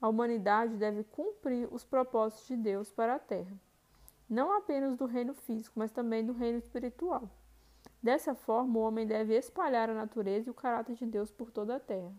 A 0.00 0.08
humanidade 0.08 0.76
deve 0.76 1.04
cumprir 1.04 1.68
os 1.70 1.84
propósitos 1.84 2.48
de 2.48 2.56
Deus 2.56 2.90
para 2.90 3.14
a 3.14 3.18
Terra, 3.18 3.56
não 4.28 4.56
apenas 4.56 4.96
do 4.96 5.06
reino 5.06 5.34
físico, 5.34 5.78
mas 5.78 5.92
também 5.92 6.24
do 6.24 6.32
reino 6.32 6.58
espiritual. 6.58 7.30
Dessa 8.02 8.34
forma, 8.34 8.78
o 8.78 8.82
homem 8.82 9.06
deve 9.06 9.36
espalhar 9.36 9.90
a 9.90 9.94
natureza 9.94 10.48
e 10.48 10.50
o 10.50 10.54
caráter 10.54 10.94
de 10.96 11.04
Deus 11.04 11.30
por 11.30 11.50
toda 11.50 11.76
a 11.76 11.80
terra. 11.80 12.12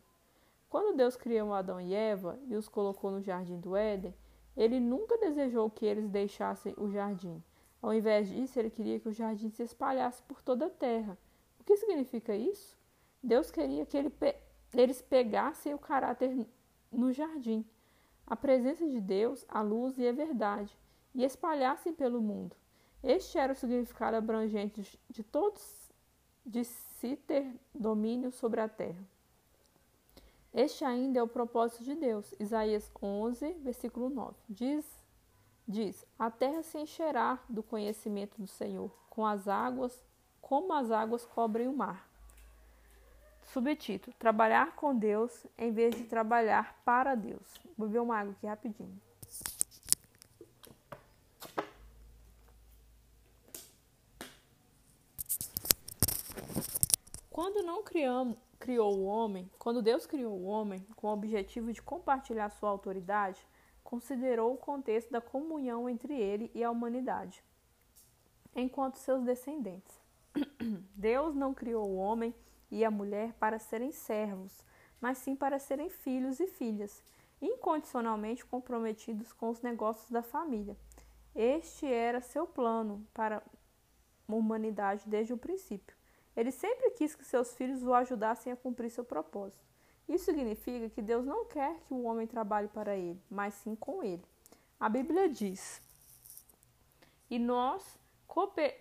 Quando 0.70 0.96
Deus 0.96 1.16
criou 1.16 1.54
Adão 1.54 1.82
e 1.82 1.94
Eva 1.94 2.40
e 2.48 2.56
os 2.56 2.70
colocou 2.70 3.12
no 3.12 3.22
jardim 3.22 3.60
do 3.60 3.76
Éden, 3.76 4.14
ele 4.56 4.80
nunca 4.80 5.18
desejou 5.18 5.70
que 5.70 5.86
eles 5.86 6.08
deixassem 6.08 6.74
o 6.78 6.90
jardim. 6.90 7.44
Ao 7.82 7.94
invés 7.94 8.30
disso, 8.30 8.60
ele 8.60 8.70
queria 8.70 9.00
que 9.00 9.10
o 9.10 9.14
jardim 9.14 9.50
se 9.50 9.64
espalhasse 9.64 10.22
por 10.24 10.42
toda 10.42 10.68
a 10.68 10.70
terra. 10.70 11.18
O 11.60 11.64
que 11.64 11.76
significa 11.76 12.36
isso? 12.36 12.78
Deus 13.24 13.50
queria 13.50 13.86
que 13.86 13.98
ele 13.98 14.10
pe 14.10 14.36
eles 14.74 15.02
pegassem 15.02 15.74
o 15.74 15.80
caráter 15.80 16.48
no 16.90 17.12
jardim, 17.12 17.66
a 18.26 18.38
presença 18.38 18.88
de 18.88 19.02
Deus, 19.02 19.46
a 19.50 19.62
luz 19.62 19.98
e 19.98 20.08
a 20.08 20.14
verdade, 20.14 20.78
e 21.14 21.26
espalhassem 21.26 21.94
pelo 21.94 22.22
mundo. 22.22 22.56
Este 23.03 23.38
era 23.38 23.53
o 23.53 23.55
significado 23.55 24.15
abrangente 24.15 25.00
de 25.10 25.24
todos 25.24 25.91
de 26.46 26.63
se 26.63 27.15
ter 27.15 27.51
domínio 27.74 28.31
sobre 28.31 28.62
a 28.62 28.70
terra. 28.70 29.03
Este 30.53 30.84
ainda 30.84 31.20
é 31.20 31.24
o 31.24 31.27
propósito 31.27 31.84
de 31.84 31.96
Deus. 31.96 32.34
Isaías 32.39 32.91
11, 33.01 33.53
versículo 33.53 34.10
9. 34.10 34.36
Diz, 34.50 34.86
diz: 35.67 36.05
A 36.20 36.29
terra 36.29 36.62
se 36.62 36.77
encherá 36.77 37.39
do 37.48 37.63
conhecimento 37.63 38.39
do 38.39 38.48
Senhor, 38.48 38.91
com 39.10 39.25
as 39.25 39.48
águas, 39.48 40.03
como 40.41 40.74
as 40.74 40.91
águas 40.91 41.25
cobrem 41.25 41.67
o 41.67 41.75
mar. 41.75 42.08
Subtítulo: 43.46 44.15
Trabalhar 44.20 44.75
com 44.75 44.96
Deus 44.96 45.48
em 45.58 45.72
vez 45.72 45.96
de 45.96 46.03
trabalhar 46.03 46.81
para 46.84 47.15
Deus. 47.15 47.60
Vou 47.77 47.88
beber 47.88 48.01
uma 48.01 48.17
água 48.17 48.34
aqui 48.34 48.46
rapidinho. 48.46 49.01
Quando 57.41 57.63
não 57.63 57.81
criamos, 57.81 58.38
criou 58.60 58.95
o 59.00 59.05
homem, 59.05 59.50
quando 59.57 59.81
Deus 59.81 60.05
criou 60.05 60.31
o 60.31 60.45
homem 60.45 60.86
com 60.95 61.07
o 61.07 61.12
objetivo 61.12 61.74
de 61.74 61.81
compartilhar 61.81 62.51
sua 62.51 62.69
autoridade, 62.69 63.43
considerou 63.83 64.53
o 64.53 64.57
contexto 64.57 65.10
da 65.10 65.19
comunhão 65.19 65.89
entre 65.89 66.13
ele 66.13 66.51
e 66.53 66.63
a 66.63 66.69
humanidade, 66.69 67.43
enquanto 68.55 68.98
seus 68.98 69.24
descendentes. 69.24 70.00
Deus 70.93 71.33
não 71.33 71.51
criou 71.51 71.89
o 71.89 71.98
homem 71.98 72.31
e 72.69 72.86
a 72.86 72.91
mulher 72.91 73.33
para 73.39 73.57
serem 73.57 73.91
servos, 73.91 74.63
mas 75.01 75.17
sim 75.17 75.36
para 75.36 75.57
serem 75.57 75.89
filhos 75.89 76.39
e 76.39 76.45
filhas, 76.45 77.03
incondicionalmente 77.41 78.45
comprometidos 78.45 79.33
com 79.33 79.50
os 79.50 79.63
negócios 79.63 80.12
da 80.12 80.21
família. 80.21 80.77
Este 81.33 81.88
era 81.88 82.21
seu 82.21 82.45
plano 82.45 83.03
para 83.15 83.38
a 84.27 84.31
humanidade 84.31 85.10
desde 85.10 85.33
o 85.33 85.38
princípio. 85.38 86.00
Ele 86.36 86.52
sempre 86.52 86.92
quis 86.92 87.16
que 87.16 87.26
seus 87.26 87.54
filhos 87.54 87.84
o 87.84 87.94
ajudassem 87.94 88.52
a 88.52 88.56
cumprir 88.56 88.90
seu 88.90 89.04
propósito. 89.04 89.64
Isso 90.08 90.26
significa 90.26 90.90
que 90.90 91.02
Deus 91.02 91.26
não 91.26 91.46
quer 91.46 91.80
que 91.88 91.94
o 91.94 92.04
homem 92.04 92.28
trabalhe 92.28 92.68
para 92.68 92.96
ele, 92.96 93.22
mas 93.30 93.54
sim 93.54 93.76
com 93.76 94.04
ele. 94.04 94.24
A 94.80 94.90
Bíblia 94.90 95.30
diz: 95.30 95.82
E 97.30 97.38
nós, 97.38 97.98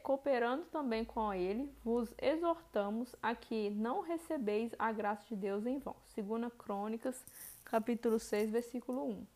cooperando 0.03 0.65
também 0.67 1.05
com 1.05 1.33
ele, 1.33 1.73
vos 1.85 2.13
exortamos 2.19 3.15
a 3.23 3.35
que 3.35 3.71
não 3.71 4.01
recebeis 4.01 4.73
a 4.79 4.91
graça 4.93 5.27
de 5.29 5.37
Deus 5.37 5.67
em 5.67 5.79
vão. 5.79 5.97
2 6.17 6.53
Crônicas, 6.55 7.25
capítulo 7.65 8.19
6, 8.19 8.51
versículo 8.51 9.09
1. 9.09 9.27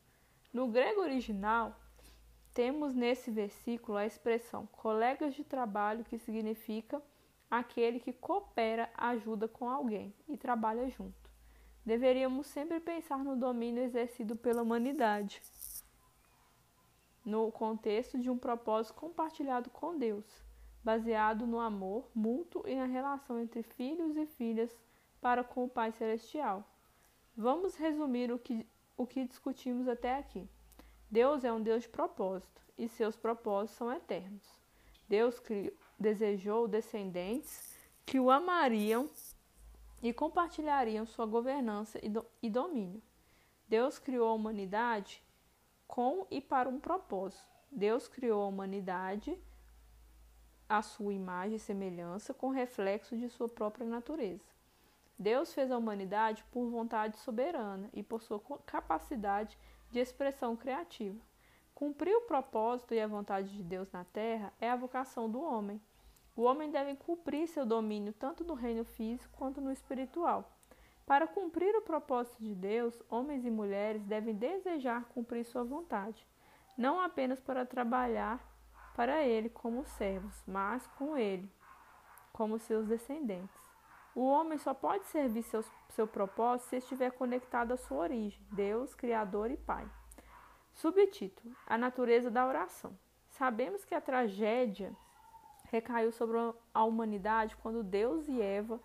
No 0.53 0.69
grego 0.69 1.01
original, 1.01 1.77
temos 2.53 2.95
nesse 2.95 3.31
versículo 3.31 3.99
a 3.99 4.07
expressão 4.07 4.67
colegas 4.67 5.35
de 5.35 5.43
trabalho, 5.43 6.05
que 6.05 6.19
significa 6.19 7.03
aquele 7.59 8.01
que 8.01 8.13
coopera, 8.13 8.91
ajuda 8.97 9.49
com 9.49 9.69
alguém 9.69 10.15
e 10.29 10.37
trabalha 10.37 10.89
junto. 10.89 11.31
Deveríamos 11.85 12.47
sempre 12.47 12.81
pensar 12.81 13.23
no 13.23 13.37
domínio 13.37 13.83
exercido 13.83 14.35
pela 14.35 14.63
humanidade, 14.63 15.43
no 17.25 17.51
contexto 17.53 18.19
de 18.19 18.31
um 18.31 18.39
propósito 18.39 18.95
compartilhado 18.95 19.71
com 19.71 19.99
Deus, 19.99 20.25
baseado 20.83 21.47
no 21.47 21.61
amor 21.61 22.09
mútuo 22.15 22.67
e 22.67 22.75
na 22.75 22.85
relação 22.85 23.39
entre 23.39 23.63
filhos 23.63 24.17
e 24.17 24.27
filhas 24.27 24.75
para 25.21 25.45
com 25.45 25.65
o 25.65 25.69
Pai 25.69 25.93
Celestial. 25.93 26.65
Vamos 27.37 27.77
resumir 27.77 28.31
o 28.31 28.39
que, 28.39 28.67
o 28.97 29.07
que 29.07 29.25
discutimos 29.25 29.89
até 29.89 30.17
aqui. 30.17 30.49
Deus 31.11 31.45
é 31.45 31.53
um 31.53 31.63
Deus 31.63 31.83
de 31.83 31.89
propósito 31.89 32.63
e 32.77 32.89
seus 32.89 33.17
propósitos 33.17 33.77
são 33.77 33.93
eternos. 33.93 34.43
Deus 35.09 35.39
criou, 35.39 35.73
desejou 35.99 36.69
descendentes 36.69 37.75
que 38.05 38.21
o 38.21 38.31
amariam 38.31 39.09
e 40.03 40.13
compartilhariam 40.13 41.07
sua 41.07 41.27
governança 41.27 41.99
e, 42.03 42.09
do, 42.09 42.25
e 42.43 42.51
domínio. 42.51 43.03
Deus 43.67 43.99
criou 43.99 44.29
a 44.29 44.35
humanidade 44.35 45.23
com 45.87 46.27
e 46.31 46.41
para 46.41 46.69
um 46.69 46.79
propósito. 46.79 47.49
Deus 47.71 48.07
criou 48.07 48.43
a 48.43 48.47
humanidade 48.47 49.39
à 50.69 50.83
sua 50.83 51.13
imagem 51.13 51.57
e 51.57 51.61
semelhança, 51.61 52.35
com 52.35 52.51
reflexo 52.51 53.17
de 53.17 53.29
sua 53.29 53.49
própria 53.49 53.87
natureza. 53.87 54.45
Deus 55.19 55.53
fez 55.53 55.71
a 55.71 55.79
humanidade 55.79 56.45
por 56.51 56.69
vontade 56.69 57.17
soberana 57.19 57.89
e 57.93 58.03
por 58.03 58.21
sua 58.21 58.41
capacidade 58.67 59.57
de 59.91 60.01
expressão 60.01 60.57
criativa. 60.57 61.19
Cumprir 61.75 62.15
o 62.15 62.21
propósito 62.23 62.95
e 62.95 63.01
a 63.01 63.07
vontade 63.07 63.49
de 63.57 63.63
Deus 63.63 63.91
na 63.91 64.05
terra 64.05 64.53
é 64.61 64.71
a 64.71 64.77
vocação 64.77 65.29
do 65.29 65.43
homem. 65.43 65.81
O 66.37 66.43
homem 66.43 66.71
deve 66.71 66.95
cumprir 66.95 67.49
seu 67.49 67.67
domínio 67.67 68.13
tanto 68.13 68.45
no 68.45 68.55
reino 68.55 68.85
físico 68.85 69.37
quanto 69.37 69.61
no 69.61 69.73
espiritual. 69.73 70.53
Para 71.05 71.27
cumprir 71.27 71.75
o 71.75 71.83
propósito 71.83 72.43
de 72.43 72.55
Deus, 72.55 73.03
homens 73.11 73.45
e 73.45 73.51
mulheres 73.51 74.05
devem 74.05 74.35
desejar 74.35 75.05
cumprir 75.07 75.45
sua 75.45 75.65
vontade, 75.65 76.27
não 76.79 77.01
apenas 77.01 77.41
para 77.41 77.67
trabalhar 77.67 78.41
para 78.95 79.23
Ele 79.23 79.49
como 79.49 79.85
servos, 79.85 80.43
mas 80.47 80.87
com 80.97 81.17
Ele, 81.17 81.51
como 82.33 82.59
seus 82.59 82.87
descendentes. 82.87 83.61
O 84.15 84.27
homem 84.29 84.59
só 84.59 84.73
pode 84.73 85.07
servir 85.07 85.43
seu, 85.43 85.65
seu 85.91 86.07
propósito 86.07 86.69
se 86.69 86.77
estiver 86.77 87.11
conectado 87.11 87.73
à 87.73 87.77
sua 87.77 87.99
origem, 87.99 88.41
Deus, 88.53 88.95
Criador 88.95 89.51
e 89.51 89.57
Pai. 89.57 89.91
Subtítulo: 90.75 91.55
A 91.67 91.79
natureza 91.79 92.31
da 92.31 92.47
oração. 92.47 92.97
Sabemos 93.31 93.85
que 93.85 93.95
a 93.95 94.01
tragédia 94.01 94.95
recaiu 95.71 96.13
sobre 96.13 96.37
a 96.73 96.85
humanidade 96.85 97.57
quando 97.57 97.83
Deus 97.83 98.29
e 98.29 98.41
Eva, 98.41 98.81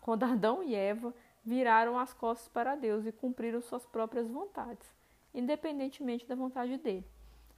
quando 0.00 0.24
Adão 0.24 0.62
e 0.62 0.74
Eva 0.74 1.14
viraram 1.44 1.98
as 1.98 2.14
costas 2.14 2.48
para 2.48 2.76
Deus 2.76 3.04
e 3.04 3.12
cumpriram 3.12 3.60
suas 3.60 3.84
próprias 3.84 4.28
vontades, 4.28 4.94
independentemente 5.34 6.26
da 6.26 6.34
vontade 6.34 6.78
dele. 6.78 7.06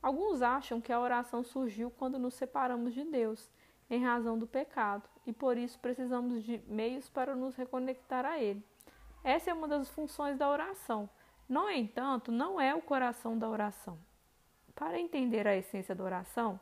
Alguns 0.02 0.42
acham 0.42 0.80
que 0.80 0.92
a 0.92 1.00
oração 1.00 1.42
surgiu 1.42 1.90
quando 1.90 2.18
nos 2.18 2.34
separamos 2.34 2.92
de 2.92 3.04
Deus, 3.04 3.50
em 3.88 4.02
razão 4.02 4.38
do 4.38 4.46
pecado, 4.46 5.08
e 5.26 5.32
por 5.32 5.56
isso 5.56 5.78
precisamos 5.78 6.42
de 6.42 6.58
meios 6.66 7.08
para 7.08 7.34
nos 7.34 7.54
reconectar 7.54 8.24
a 8.24 8.38
Ele. 8.38 8.62
Essa 9.22 9.50
é 9.50 9.54
uma 9.54 9.68
das 9.68 9.88
funções 9.88 10.36
da 10.36 10.48
oração. 10.48 11.08
No 11.48 11.68
entanto, 11.68 12.32
não 12.32 12.60
é 12.60 12.74
o 12.74 12.82
coração 12.82 13.38
da 13.38 13.48
oração. 13.48 13.98
Para 14.74 14.98
entender 14.98 15.46
a 15.46 15.56
essência 15.56 15.94
da 15.94 16.02
oração, 16.02 16.58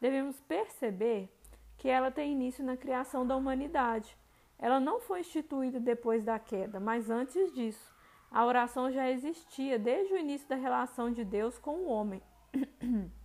devemos 0.00 0.40
perceber 0.40 1.28
que 1.76 1.88
ela 1.88 2.10
tem 2.10 2.32
início 2.32 2.64
na 2.64 2.76
criação 2.76 3.26
da 3.26 3.36
humanidade. 3.36 4.16
Ela 4.58 4.78
não 4.78 5.00
foi 5.00 5.20
instituída 5.20 5.80
depois 5.80 6.24
da 6.24 6.38
queda, 6.38 6.78
mas 6.78 7.08
antes 7.08 7.52
disso. 7.52 7.94
A 8.30 8.44
oração 8.44 8.90
já 8.90 9.10
existia 9.10 9.78
desde 9.78 10.12
o 10.12 10.18
início 10.18 10.46
da 10.48 10.56
relação 10.56 11.10
de 11.10 11.24
Deus 11.24 11.58
com 11.58 11.76
o 11.76 11.88
homem. 11.88 12.22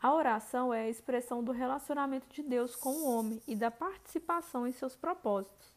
A 0.00 0.12
oração 0.12 0.74
é 0.74 0.82
a 0.82 0.88
expressão 0.88 1.44
do 1.44 1.52
relacionamento 1.52 2.26
de 2.28 2.42
Deus 2.42 2.74
com 2.74 2.90
o 2.90 3.08
homem 3.08 3.40
e 3.46 3.54
da 3.54 3.70
participação 3.70 4.66
em 4.66 4.72
seus 4.72 4.96
propósitos. 4.96 5.71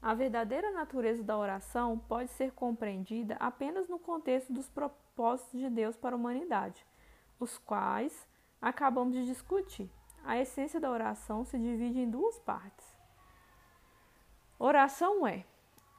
A 0.00 0.14
verdadeira 0.14 0.70
natureza 0.70 1.22
da 1.22 1.36
oração 1.36 1.98
pode 1.98 2.30
ser 2.30 2.52
compreendida 2.52 3.36
apenas 3.40 3.88
no 3.88 3.98
contexto 3.98 4.52
dos 4.52 4.68
propósitos 4.68 5.58
de 5.58 5.68
Deus 5.68 5.96
para 5.96 6.14
a 6.14 6.18
humanidade, 6.18 6.86
os 7.40 7.58
quais 7.58 8.28
acabamos 8.60 9.14
de 9.14 9.26
discutir. 9.26 9.90
A 10.24 10.38
essência 10.38 10.80
da 10.80 10.90
oração 10.90 11.44
se 11.44 11.58
divide 11.58 12.00
em 12.00 12.10
duas 12.10 12.38
partes. 12.38 12.96
Oração 14.58 15.26
é 15.26 15.44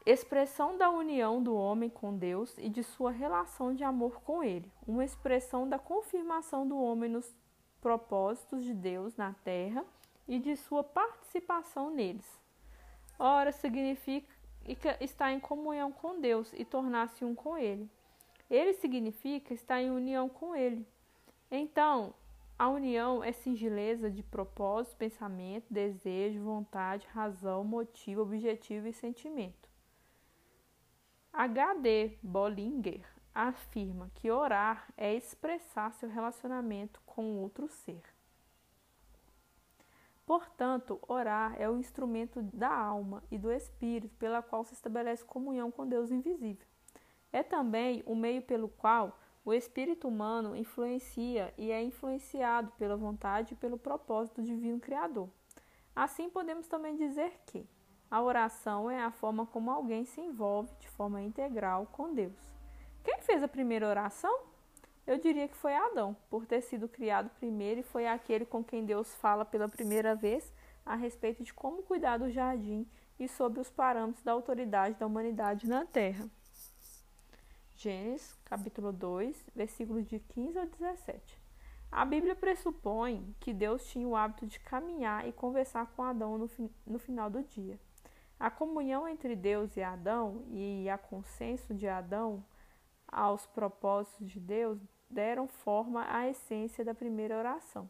expressão 0.05 0.77
da 0.77 0.89
união 0.89 1.43
do 1.43 1.55
homem 1.55 1.89
com 1.89 2.17
Deus 2.17 2.57
e 2.57 2.69
de 2.69 2.81
sua 2.81 3.11
relação 3.11 3.73
de 3.73 3.83
amor 3.83 4.21
com 4.21 4.41
Ele, 4.43 4.71
uma 4.87 5.03
expressão 5.03 5.67
da 5.67 5.77
confirmação 5.77 6.67
do 6.67 6.79
homem 6.79 7.09
nos 7.09 7.35
propósitos 7.81 8.63
de 8.63 8.73
Deus 8.73 9.15
na 9.17 9.33
terra 9.43 9.85
e 10.27 10.39
de 10.39 10.55
sua 10.55 10.83
participação 10.83 11.89
neles. 11.89 12.46
Ora, 13.19 13.51
significa 13.51 14.27
estar 14.99 15.31
em 15.31 15.39
comunhão 15.39 15.91
com 15.91 16.19
Deus 16.19 16.51
e 16.53 16.63
tornar-se 16.63 17.25
um 17.25 17.33
com 17.33 17.57
Ele. 17.57 17.89
Ele 18.49 18.73
significa 18.73 19.53
estar 19.53 19.81
em 19.81 19.89
união 19.89 20.29
com 20.29 20.55
Ele. 20.55 20.87
Então, 21.49 22.13
a 22.59 22.69
união 22.69 23.23
é 23.23 23.31
singeleza 23.31 24.09
de 24.09 24.23
propósito, 24.23 24.97
pensamento, 24.97 25.65
desejo, 25.69 26.43
vontade, 26.43 27.07
razão, 27.13 27.63
motivo, 27.63 28.21
objetivo 28.21 28.87
e 28.87 28.93
sentimento. 28.93 29.69
H.D. 31.31 32.17
Bollinger 32.23 33.05
afirma 33.33 34.09
que 34.15 34.31
orar 34.31 34.91
é 34.97 35.13
expressar 35.13 35.93
seu 35.93 36.09
relacionamento 36.09 36.99
com 37.05 37.37
outro 37.37 37.67
ser. 37.67 38.01
Portanto, 40.27 40.99
orar 41.07 41.55
é 41.57 41.69
o 41.69 41.77
instrumento 41.77 42.41
da 42.41 42.69
alma 42.69 43.23
e 43.31 43.37
do 43.37 43.49
espírito 43.49 44.13
pela 44.17 44.41
qual 44.41 44.65
se 44.65 44.73
estabelece 44.73 45.23
comunhão 45.23 45.71
com 45.71 45.87
Deus 45.87 46.11
invisível. 46.11 46.67
É 47.31 47.41
também 47.41 48.03
o 48.05 48.13
meio 48.13 48.41
pelo 48.41 48.67
qual 48.67 49.17
o 49.45 49.53
espírito 49.53 50.05
humano 50.09 50.53
influencia 50.53 51.53
e 51.57 51.71
é 51.71 51.81
influenciado 51.81 52.73
pela 52.77 52.97
vontade 52.97 53.53
e 53.53 53.57
pelo 53.57 53.77
propósito 53.77 54.43
divino 54.43 54.81
criador. 54.81 55.29
Assim, 55.95 56.29
podemos 56.29 56.67
também 56.67 56.97
dizer 56.97 57.31
que 57.45 57.65
a 58.11 58.21
oração 58.21 58.91
é 58.91 59.01
a 59.01 59.11
forma 59.11 59.45
como 59.45 59.71
alguém 59.71 60.03
se 60.03 60.19
envolve 60.19 60.75
de 60.77 60.89
forma 60.89 61.21
integral 61.21 61.87
com 61.93 62.13
Deus. 62.13 62.53
Quem 63.01 63.21
fez 63.21 63.41
a 63.41 63.47
primeira 63.47 63.87
oração? 63.87 64.41
Eu 65.07 65.17
diria 65.17 65.47
que 65.47 65.55
foi 65.55 65.73
Adão, 65.73 66.17
por 66.29 66.45
ter 66.45 66.59
sido 66.59 66.89
criado 66.89 67.29
primeiro 67.39 67.79
e 67.79 67.83
foi 67.83 68.05
aquele 68.05 68.45
com 68.45 68.61
quem 68.61 68.85
Deus 68.85 69.15
fala 69.15 69.45
pela 69.45 69.69
primeira 69.69 70.13
vez 70.13 70.51
a 70.85 70.95
respeito 70.95 71.45
de 71.45 71.53
como 71.53 71.81
cuidar 71.81 72.17
do 72.17 72.29
jardim 72.29 72.85
e 73.17 73.25
sobre 73.25 73.61
os 73.61 73.69
parâmetros 73.69 74.21
da 74.21 74.33
autoridade 74.33 74.99
da 74.99 75.07
humanidade 75.07 75.65
na 75.65 75.85
terra. 75.85 76.29
Gênesis, 77.77 78.35
capítulo 78.43 78.91
2, 78.91 79.45
versículos 79.55 80.05
de 80.05 80.19
15 80.19 80.59
a 80.59 80.65
17. 80.65 81.41
A 81.89 82.03
Bíblia 82.03 82.35
pressupõe 82.35 83.33
que 83.39 83.53
Deus 83.53 83.87
tinha 83.89 84.05
o 84.05 84.15
hábito 84.15 84.45
de 84.45 84.59
caminhar 84.59 85.25
e 85.25 85.31
conversar 85.31 85.87
com 85.95 86.03
Adão 86.03 86.37
no, 86.37 86.49
no 86.85 86.99
final 86.99 87.29
do 87.29 87.41
dia. 87.43 87.79
A 88.37 88.51
comunhão 88.51 89.07
entre 89.07 89.37
Deus 89.37 89.77
e 89.77 89.81
Adão 89.81 90.43
e 90.51 90.89
a 90.89 90.97
consenso 90.97 91.73
de 91.73 91.87
Adão 91.87 92.43
aos 93.07 93.45
propósitos 93.47 94.29
de 94.29 94.39
Deus 94.39 94.77
deram 95.09 95.47
forma 95.47 96.05
à 96.09 96.27
essência 96.27 96.83
da 96.83 96.93
primeira 96.93 97.37
oração. 97.37 97.89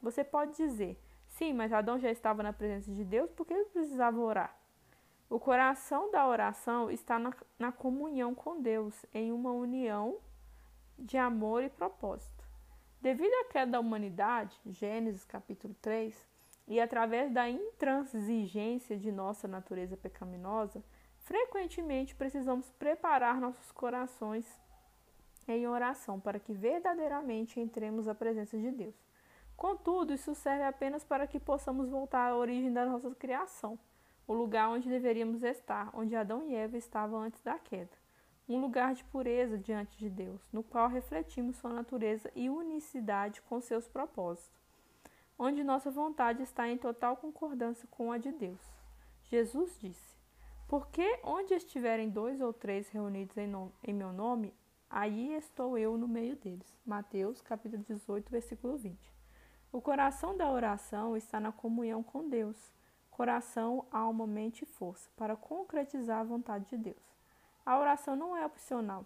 Você 0.00 0.22
pode 0.22 0.56
dizer, 0.56 1.00
sim, 1.28 1.52
mas 1.52 1.72
Adão 1.72 1.98
já 1.98 2.10
estava 2.10 2.42
na 2.42 2.52
presença 2.52 2.92
de 2.92 3.04
Deus, 3.04 3.30
por 3.30 3.46
que 3.46 3.54
ele 3.54 3.64
precisava 3.66 4.18
orar? 4.20 4.56
O 5.28 5.40
coração 5.40 6.10
da 6.10 6.26
oração 6.26 6.90
está 6.90 7.18
na, 7.18 7.32
na 7.58 7.72
comunhão 7.72 8.34
com 8.34 8.60
Deus, 8.60 9.04
em 9.12 9.32
uma 9.32 9.50
união 9.50 10.18
de 10.98 11.18
amor 11.18 11.64
e 11.64 11.68
propósito. 11.68 12.44
Devido 13.00 13.32
à 13.34 13.44
queda 13.44 13.72
da 13.72 13.80
humanidade, 13.80 14.58
Gênesis 14.66 15.24
capítulo 15.24 15.74
3, 15.82 16.26
e 16.68 16.80
através 16.80 17.32
da 17.32 17.48
intransigência 17.48 18.96
de 18.96 19.12
nossa 19.12 19.46
natureza 19.46 19.96
pecaminosa, 19.96 20.82
frequentemente 21.18 22.14
precisamos 22.14 22.70
preparar 22.72 23.40
nossos 23.40 23.70
corações 23.72 24.46
em 25.48 25.66
oração 25.66 26.18
para 26.18 26.38
que 26.40 26.52
verdadeiramente 26.52 27.60
entremos 27.60 28.08
à 28.08 28.14
presença 28.14 28.58
de 28.58 28.70
Deus. 28.70 28.94
Contudo, 29.56 30.12
isso 30.12 30.34
serve 30.34 30.64
apenas 30.64 31.02
para 31.04 31.26
que 31.26 31.40
possamos 31.40 31.88
voltar 31.88 32.30
à 32.30 32.36
origem 32.36 32.72
da 32.72 32.84
nossa 32.84 33.14
criação, 33.14 33.78
o 34.26 34.34
lugar 34.34 34.68
onde 34.68 34.88
deveríamos 34.88 35.42
estar, 35.42 35.90
onde 35.94 36.14
Adão 36.14 36.44
e 36.46 36.54
Eva 36.54 36.76
estavam 36.76 37.20
antes 37.20 37.40
da 37.42 37.58
queda. 37.58 37.96
Um 38.48 38.60
lugar 38.60 38.94
de 38.94 39.02
pureza 39.04 39.58
diante 39.58 39.96
de 39.98 40.10
Deus, 40.10 40.40
no 40.52 40.62
qual 40.62 40.88
refletimos 40.88 41.56
sua 41.56 41.72
natureza 41.72 42.30
e 42.34 42.50
unicidade 42.50 43.40
com 43.42 43.60
seus 43.60 43.88
propósitos, 43.88 44.60
onde 45.38 45.64
nossa 45.64 45.90
vontade 45.90 46.42
está 46.42 46.68
em 46.68 46.76
total 46.76 47.16
concordância 47.16 47.88
com 47.90 48.12
a 48.12 48.18
de 48.18 48.30
Deus. 48.30 48.60
Jesus 49.24 49.76
disse: 49.80 50.16
Porque 50.68 51.18
onde 51.24 51.54
estiverem 51.54 52.08
dois 52.08 52.40
ou 52.40 52.52
três 52.52 52.88
reunidos 52.88 53.36
em, 53.36 53.48
nome, 53.48 53.72
em 53.82 53.92
meu 53.92 54.12
nome, 54.12 54.54
Aí 54.88 55.34
estou 55.34 55.76
eu 55.76 55.98
no 55.98 56.06
meio 56.06 56.36
deles. 56.36 56.74
Mateus, 56.84 57.40
capítulo 57.40 57.82
18, 57.82 58.30
versículo 58.30 58.76
20. 58.76 58.96
O 59.72 59.80
coração 59.80 60.36
da 60.36 60.50
oração 60.50 61.16
está 61.16 61.40
na 61.40 61.52
comunhão 61.52 62.02
com 62.02 62.28
Deus. 62.28 62.72
Coração, 63.10 63.86
alma, 63.90 64.26
mente 64.26 64.62
e 64.62 64.66
força, 64.66 65.10
para 65.16 65.36
concretizar 65.36 66.20
a 66.20 66.24
vontade 66.24 66.66
de 66.66 66.76
Deus. 66.76 67.16
A 67.64 67.78
oração 67.78 68.14
não 68.14 68.36
é 68.36 68.46
opcional. 68.46 69.04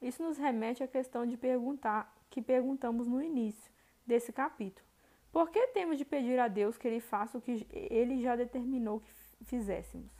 Isso 0.00 0.22
nos 0.22 0.38
remete 0.38 0.82
à 0.82 0.88
questão 0.88 1.26
de 1.26 1.36
perguntar 1.36 2.14
que 2.30 2.40
perguntamos 2.40 3.06
no 3.06 3.20
início 3.20 3.70
desse 4.06 4.32
capítulo. 4.32 4.86
Por 5.32 5.50
que 5.50 5.68
temos 5.68 5.98
de 5.98 6.04
pedir 6.04 6.38
a 6.38 6.48
Deus 6.48 6.76
que 6.76 6.86
Ele 6.86 7.00
faça 7.00 7.38
o 7.38 7.40
que 7.40 7.66
Ele 7.70 8.22
já 8.22 8.36
determinou 8.36 9.00
que 9.00 9.44
fizéssemos? 9.44 10.19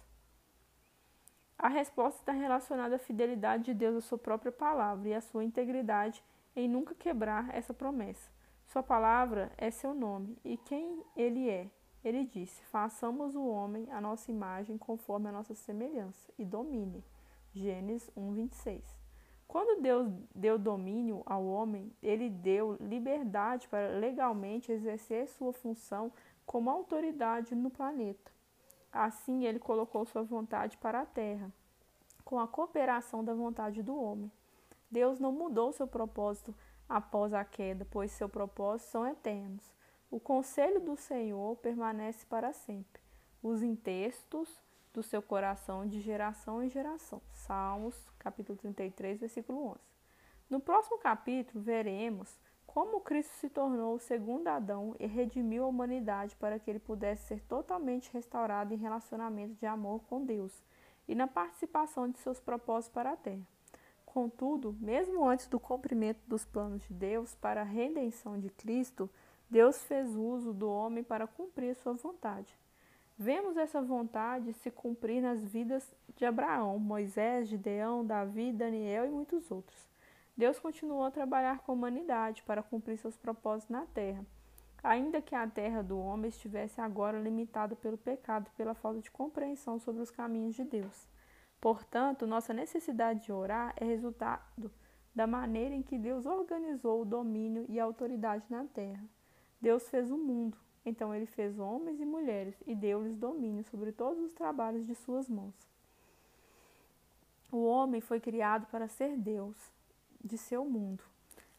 A 1.63 1.69
resposta 1.69 2.21
está 2.21 2.33
relacionada 2.33 2.97
à 2.97 2.99
fidelidade 2.99 3.65
de 3.65 3.75
Deus 3.75 3.95
à 3.95 4.01
sua 4.01 4.17
própria 4.17 4.51
palavra 4.51 5.11
e 5.11 5.15
à 5.15 5.21
sua 5.21 5.45
integridade 5.45 6.25
em 6.57 6.67
nunca 6.67 6.95
quebrar 6.95 7.55
essa 7.55 7.75
promessa. 7.75 8.31
Sua 8.65 8.83
palavra 8.83 9.53
é 9.59 9.71
seu 9.71 9.93
nome 9.93 10.39
e 10.43 10.57
quem 10.57 11.05
ele 11.15 11.51
é. 11.51 11.69
Ele 12.03 12.25
disse: 12.25 12.65
Façamos 12.65 13.37
o 13.37 13.47
homem 13.47 13.87
a 13.91 14.01
nossa 14.01 14.31
imagem 14.31 14.79
conforme 14.79 15.29
a 15.29 15.33
nossa 15.33 15.55
semelhança 15.55 16.33
e 16.39 16.47
domine. 16.47 17.05
Gênesis 17.53 18.11
1:26. 18.17 18.83
Quando 19.47 19.83
Deus 19.83 20.11
deu 20.35 20.59
domínio 20.59 21.23
ao 21.27 21.45
homem, 21.45 21.93
ele 22.03 22.31
deu 22.31 22.79
liberdade 22.81 23.69
para 23.69 23.99
legalmente 23.99 24.73
exercer 24.73 25.29
sua 25.29 25.53
função 25.53 26.11
como 26.47 26.71
autoridade 26.71 27.55
no 27.55 27.69
planeta. 27.69 28.33
Assim, 28.93 29.45
ele 29.45 29.59
colocou 29.59 30.05
sua 30.05 30.23
vontade 30.23 30.77
para 30.77 31.03
a 31.03 31.07
terra, 31.07 31.53
com 32.25 32.39
a 32.39 32.49
cooperação 32.49 33.25
da 33.25 33.35
vontade 33.35 33.83
do 33.83 33.97
homem. 33.97 34.31
Deus 34.91 35.21
não 35.21 35.31
mudou 35.31 35.73
seu 35.73 35.87
propósito 35.87 36.55
após 36.89 37.33
a 37.33 37.45
queda, 37.45 37.87
pois 37.91 38.11
seus 38.11 38.31
propósitos 38.31 38.91
são 38.91 39.07
eternos. 39.07 39.73
O 40.11 40.19
conselho 40.19 40.81
do 40.81 40.97
Senhor 40.97 41.57
permanece 41.59 42.27
para 42.27 42.53
sempre. 42.53 43.01
os 43.43 43.63
intestos 43.63 44.61
do 44.93 45.03
seu 45.03 45.23
coração 45.23 45.87
de 45.87 46.01
geração 46.01 46.63
em 46.63 46.69
geração. 46.69 47.23
Salmos, 47.33 47.97
capítulo 48.19 48.59
33, 48.59 49.21
versículo 49.21 49.67
11. 49.69 49.81
No 50.51 50.61
próximo 50.61 50.99
capítulo, 50.99 51.63
veremos 51.63 52.37
como 52.73 53.01
Cristo 53.01 53.33
se 53.35 53.49
tornou 53.49 53.97
o 53.97 53.99
segundo 53.99 54.47
Adão 54.47 54.95
e 55.01 55.05
redimiu 55.05 55.65
a 55.65 55.67
humanidade 55.67 56.37
para 56.37 56.57
que 56.57 56.71
ele 56.71 56.79
pudesse 56.79 57.27
ser 57.27 57.41
totalmente 57.49 58.13
restaurado 58.13 58.73
em 58.73 58.77
relacionamento 58.77 59.55
de 59.55 59.67
amor 59.67 60.01
com 60.09 60.25
Deus 60.25 60.53
e 61.09 61.15
na 61.17 61.27
participação 61.27 62.09
de 62.09 62.21
seus 62.21 62.39
propósitos 62.39 62.95
para 62.95 63.11
a 63.11 63.17
terra. 63.17 63.43
Contudo, 64.07 64.77
mesmo 64.79 65.29
antes 65.29 65.49
do 65.49 65.59
cumprimento 65.59 66.21
dos 66.29 66.45
planos 66.45 66.83
de 66.87 66.95
Deus 66.95 67.35
para 67.35 67.63
a 67.63 67.65
redenção 67.65 68.39
de 68.39 68.51
Cristo, 68.51 69.11
Deus 69.51 69.83
fez 69.87 70.15
uso 70.15 70.53
do 70.53 70.71
homem 70.71 71.03
para 71.03 71.27
cumprir 71.27 71.75
sua 71.75 71.95
vontade. 71.95 72.57
Vemos 73.19 73.57
essa 73.57 73.83
vontade 73.83 74.53
se 74.53 74.71
cumprir 74.71 75.21
nas 75.21 75.43
vidas 75.43 75.93
de 76.15 76.25
Abraão, 76.25 76.79
Moisés, 76.79 77.49
Gideão, 77.49 78.07
Davi, 78.07 78.53
Daniel 78.53 79.07
e 79.07 79.11
muitos 79.11 79.51
outros. 79.51 79.90
Deus 80.41 80.59
continuou 80.59 81.05
a 81.05 81.11
trabalhar 81.11 81.59
com 81.59 81.71
a 81.71 81.75
humanidade 81.75 82.43
para 82.45 82.63
cumprir 82.63 82.97
seus 82.97 83.15
propósitos 83.15 83.69
na 83.69 83.85
terra, 83.85 84.25
ainda 84.83 85.21
que 85.21 85.35
a 85.35 85.47
terra 85.47 85.83
do 85.83 85.99
homem 85.99 86.31
estivesse 86.31 86.81
agora 86.81 87.21
limitada 87.21 87.77
pelo 87.77 87.99
pecado 87.99 88.49
e 88.49 88.57
pela 88.57 88.73
falta 88.73 89.01
de 89.01 89.11
compreensão 89.11 89.79
sobre 89.79 90.01
os 90.01 90.11
caminhos 90.11 90.55
de 90.55 90.65
Deus. 90.65 91.07
Portanto, 91.61 92.27
nossa 92.27 92.55
necessidade 92.55 93.27
de 93.27 93.31
orar 93.31 93.75
é 93.77 93.85
resultado 93.85 94.73
da 95.15 95.27
maneira 95.27 95.75
em 95.75 95.83
que 95.83 95.99
Deus 95.99 96.25
organizou 96.25 97.03
o 97.03 97.05
domínio 97.05 97.67
e 97.69 97.79
a 97.79 97.85
autoridade 97.85 98.47
na 98.49 98.65
terra. 98.65 99.05
Deus 99.61 99.91
fez 99.91 100.11
o 100.11 100.17
mundo, 100.17 100.57
então 100.87 101.15
ele 101.15 101.27
fez 101.27 101.59
homens 101.59 102.01
e 102.01 102.07
mulheres 102.07 102.57
e 102.67 102.75
deu-lhes 102.75 103.15
domínio 103.15 103.63
sobre 103.65 103.93
todos 103.93 104.25
os 104.25 104.33
trabalhos 104.33 104.87
de 104.87 104.95
suas 104.95 105.29
mãos. 105.29 105.69
O 107.53 107.63
homem 107.63 108.01
foi 108.01 108.19
criado 108.19 108.65
para 108.69 108.89
ser 108.89 109.19
Deus 109.19 109.79
de 110.23 110.37
seu 110.39 110.65
mundo. 110.65 111.03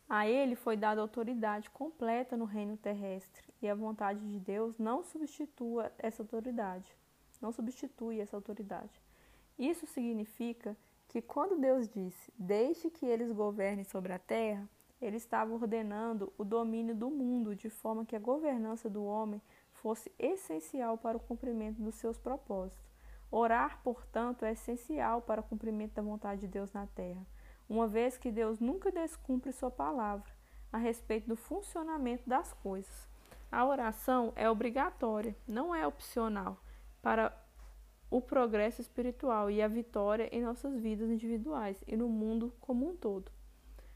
A 0.09 0.27
ele 0.27 0.55
foi 0.55 0.75
dada 0.75 0.99
autoridade 1.01 1.69
completa 1.69 2.35
no 2.35 2.45
reino 2.45 2.75
terrestre, 2.75 3.53
e 3.61 3.69
a 3.69 3.75
vontade 3.75 4.19
de 4.29 4.39
Deus 4.39 4.77
não 4.77 5.03
substitua 5.03 5.91
essa 5.97 6.21
autoridade. 6.21 6.93
Não 7.41 7.51
substitui 7.51 8.19
essa 8.19 8.35
autoridade. 8.35 9.01
Isso 9.57 9.85
significa 9.87 10.75
que 11.07 11.21
quando 11.21 11.59
Deus 11.59 11.87
disse: 11.87 12.31
"Deixe 12.37 12.89
que 12.89 13.05
eles 13.05 13.31
governem 13.31 13.83
sobre 13.83 14.13
a 14.13 14.19
terra", 14.19 14.67
ele 15.01 15.17
estava 15.17 15.53
ordenando 15.53 16.31
o 16.37 16.43
domínio 16.43 16.95
do 16.95 17.09
mundo 17.09 17.55
de 17.55 17.69
forma 17.69 18.05
que 18.05 18.15
a 18.15 18.19
governança 18.19 18.89
do 18.89 19.03
homem 19.03 19.41
fosse 19.71 20.11
essencial 20.19 20.97
para 20.97 21.17
o 21.17 21.21
cumprimento 21.21 21.81
dos 21.81 21.95
seus 21.95 22.19
propósitos. 22.19 22.91
Orar, 23.31 23.81
portanto, 23.81 24.45
é 24.45 24.51
essencial 24.51 25.21
para 25.21 25.41
o 25.41 25.43
cumprimento 25.43 25.93
da 25.93 26.01
vontade 26.01 26.41
de 26.41 26.47
Deus 26.47 26.71
na 26.71 26.85
terra, 26.85 27.25
uma 27.71 27.87
vez 27.87 28.17
que 28.17 28.29
Deus 28.29 28.59
nunca 28.59 28.91
descumpre 28.91 29.53
sua 29.53 29.71
palavra 29.71 30.29
a 30.73 30.77
respeito 30.77 31.29
do 31.29 31.37
funcionamento 31.37 32.29
das 32.29 32.51
coisas. 32.51 33.09
A 33.49 33.65
oração 33.65 34.33
é 34.35 34.49
obrigatória, 34.49 35.33
não 35.47 35.73
é 35.73 35.87
opcional, 35.87 36.61
para 37.01 37.33
o 38.09 38.19
progresso 38.19 38.81
espiritual 38.81 39.49
e 39.49 39.61
a 39.61 39.69
vitória 39.69 40.27
em 40.33 40.41
nossas 40.41 40.77
vidas 40.81 41.09
individuais 41.09 41.81
e 41.87 41.95
no 41.95 42.09
mundo 42.09 42.53
como 42.59 42.89
um 42.89 42.95
todo. 42.95 43.31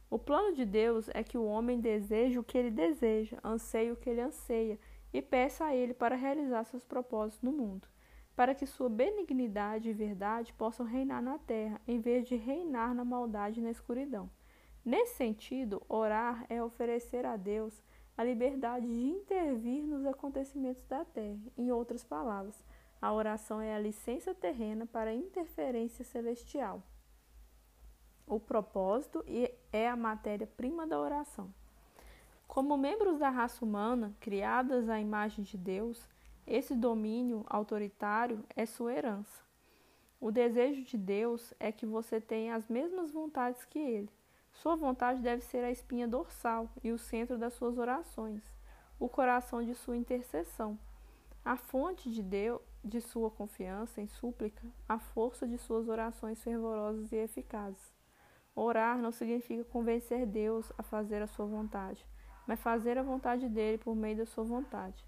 O 0.10 0.18
plano 0.18 0.56
de 0.56 0.66
Deus 0.66 1.10
é 1.14 1.22
que 1.22 1.38
o 1.38 1.46
homem 1.46 1.82
deseje 1.82 2.40
o 2.40 2.44
que 2.44 2.58
ele 2.58 2.72
deseja, 2.72 3.38
anseie 3.44 3.92
o 3.92 3.98
que 3.98 4.10
ele 4.10 4.22
anseia 4.22 4.80
e 5.12 5.22
peça 5.22 5.66
a 5.66 5.76
ele 5.76 5.94
para 5.94 6.16
realizar 6.16 6.64
seus 6.64 6.86
propósitos 6.86 7.42
no 7.42 7.52
mundo, 7.52 7.90
para 8.36 8.54
que 8.54 8.66
sua 8.66 8.90
benignidade 8.90 9.90
e 9.90 9.94
verdade 9.94 10.54
possam 10.54 10.86
reinar 10.86 11.22
na 11.22 11.38
terra, 11.38 11.80
em 11.88 12.00
vez 12.00 12.28
de 12.28 12.36
reinar 12.36 12.94
na 12.94 13.06
maldade 13.06 13.60
e 13.60 13.64
na 13.64 13.72
escuridão. 13.72 14.30
Nesse 14.84 15.16
sentido, 15.16 15.82
orar 15.88 16.46
é 16.50 16.62
oferecer 16.62 17.26
a 17.26 17.38
Deus 17.38 17.82
a 18.18 18.24
liberdade 18.24 18.86
de 18.86 19.08
intervir 19.08 19.84
nos 19.84 20.06
acontecimentos 20.06 20.86
da 20.86 21.04
terra. 21.04 21.40
Em 21.58 21.72
outras 21.72 22.04
palavras, 22.04 22.64
a 23.02 23.12
oração 23.12 23.62
é 23.62 23.76
a 23.76 23.80
licença 23.80 24.34
terrena 24.34 24.86
para 24.86 25.14
interferência 25.14 26.04
celestial. 26.04 26.84
O 28.28 28.40
propósito 28.40 29.24
é 29.72 29.88
a 29.88 29.96
matéria-prima 29.96 30.88
da 30.88 31.00
oração. 31.00 31.54
Como 32.48 32.78
membros 32.78 33.20
da 33.20 33.30
raça 33.30 33.64
humana, 33.64 34.16
criadas 34.20 34.90
à 34.90 35.00
imagem 35.00 35.44
de 35.44 35.58
Deus, 35.58 36.10
esse 36.48 36.76
domínio 36.76 37.44
autoritário 37.48 38.44
é 38.56 38.66
sua 38.66 38.94
herança. 38.94 39.44
O 40.20 40.32
desejo 40.32 40.84
de 40.84 40.98
Deus 40.98 41.54
é 41.60 41.72
que 41.72 41.86
você 41.86 42.22
tenha 42.22 42.56
as 42.56 42.68
mesmas 42.68 43.12
vontades 43.12 43.66
que 43.66 43.80
Ele. 43.80 44.10
Sua 44.52 44.76
vontade 44.76 45.22
deve 45.22 45.44
ser 45.44 45.64
a 45.64 45.72
espinha 45.72 46.08
dorsal 46.08 46.70
e 46.84 46.92
o 46.92 46.98
centro 46.98 47.38
das 47.38 47.54
suas 47.54 47.78
orações, 47.78 48.42
o 49.00 49.10
coração 49.10 49.64
de 49.64 49.76
sua 49.76 49.98
intercessão, 49.98 50.80
a 51.44 51.58
fonte 51.58 52.10
de 52.10 52.24
Deus, 52.24 52.62
de 52.84 53.02
sua 53.02 53.30
confiança 53.30 54.00
em 54.00 54.08
súplica, 54.08 54.64
a 54.88 54.98
força 54.98 55.48
de 55.48 55.58
suas 55.58 55.90
orações 55.90 56.42
fervorosas 56.42 57.12
e 57.12 57.18
eficazes. 57.18 57.94
Orar 58.56 58.98
não 58.98 59.12
significa 59.12 59.64
convencer 59.66 60.26
Deus 60.26 60.72
a 60.78 60.84
fazer 60.84 61.22
a 61.22 61.28
sua 61.28 61.46
vontade, 61.46 62.06
mas 62.48 62.62
fazer 62.62 62.98
a 62.98 63.04
vontade 63.04 63.50
dele 63.50 63.78
por 63.78 63.96
meio 63.96 64.18
da 64.18 64.26
sua 64.26 64.44
vontade. 64.44 65.06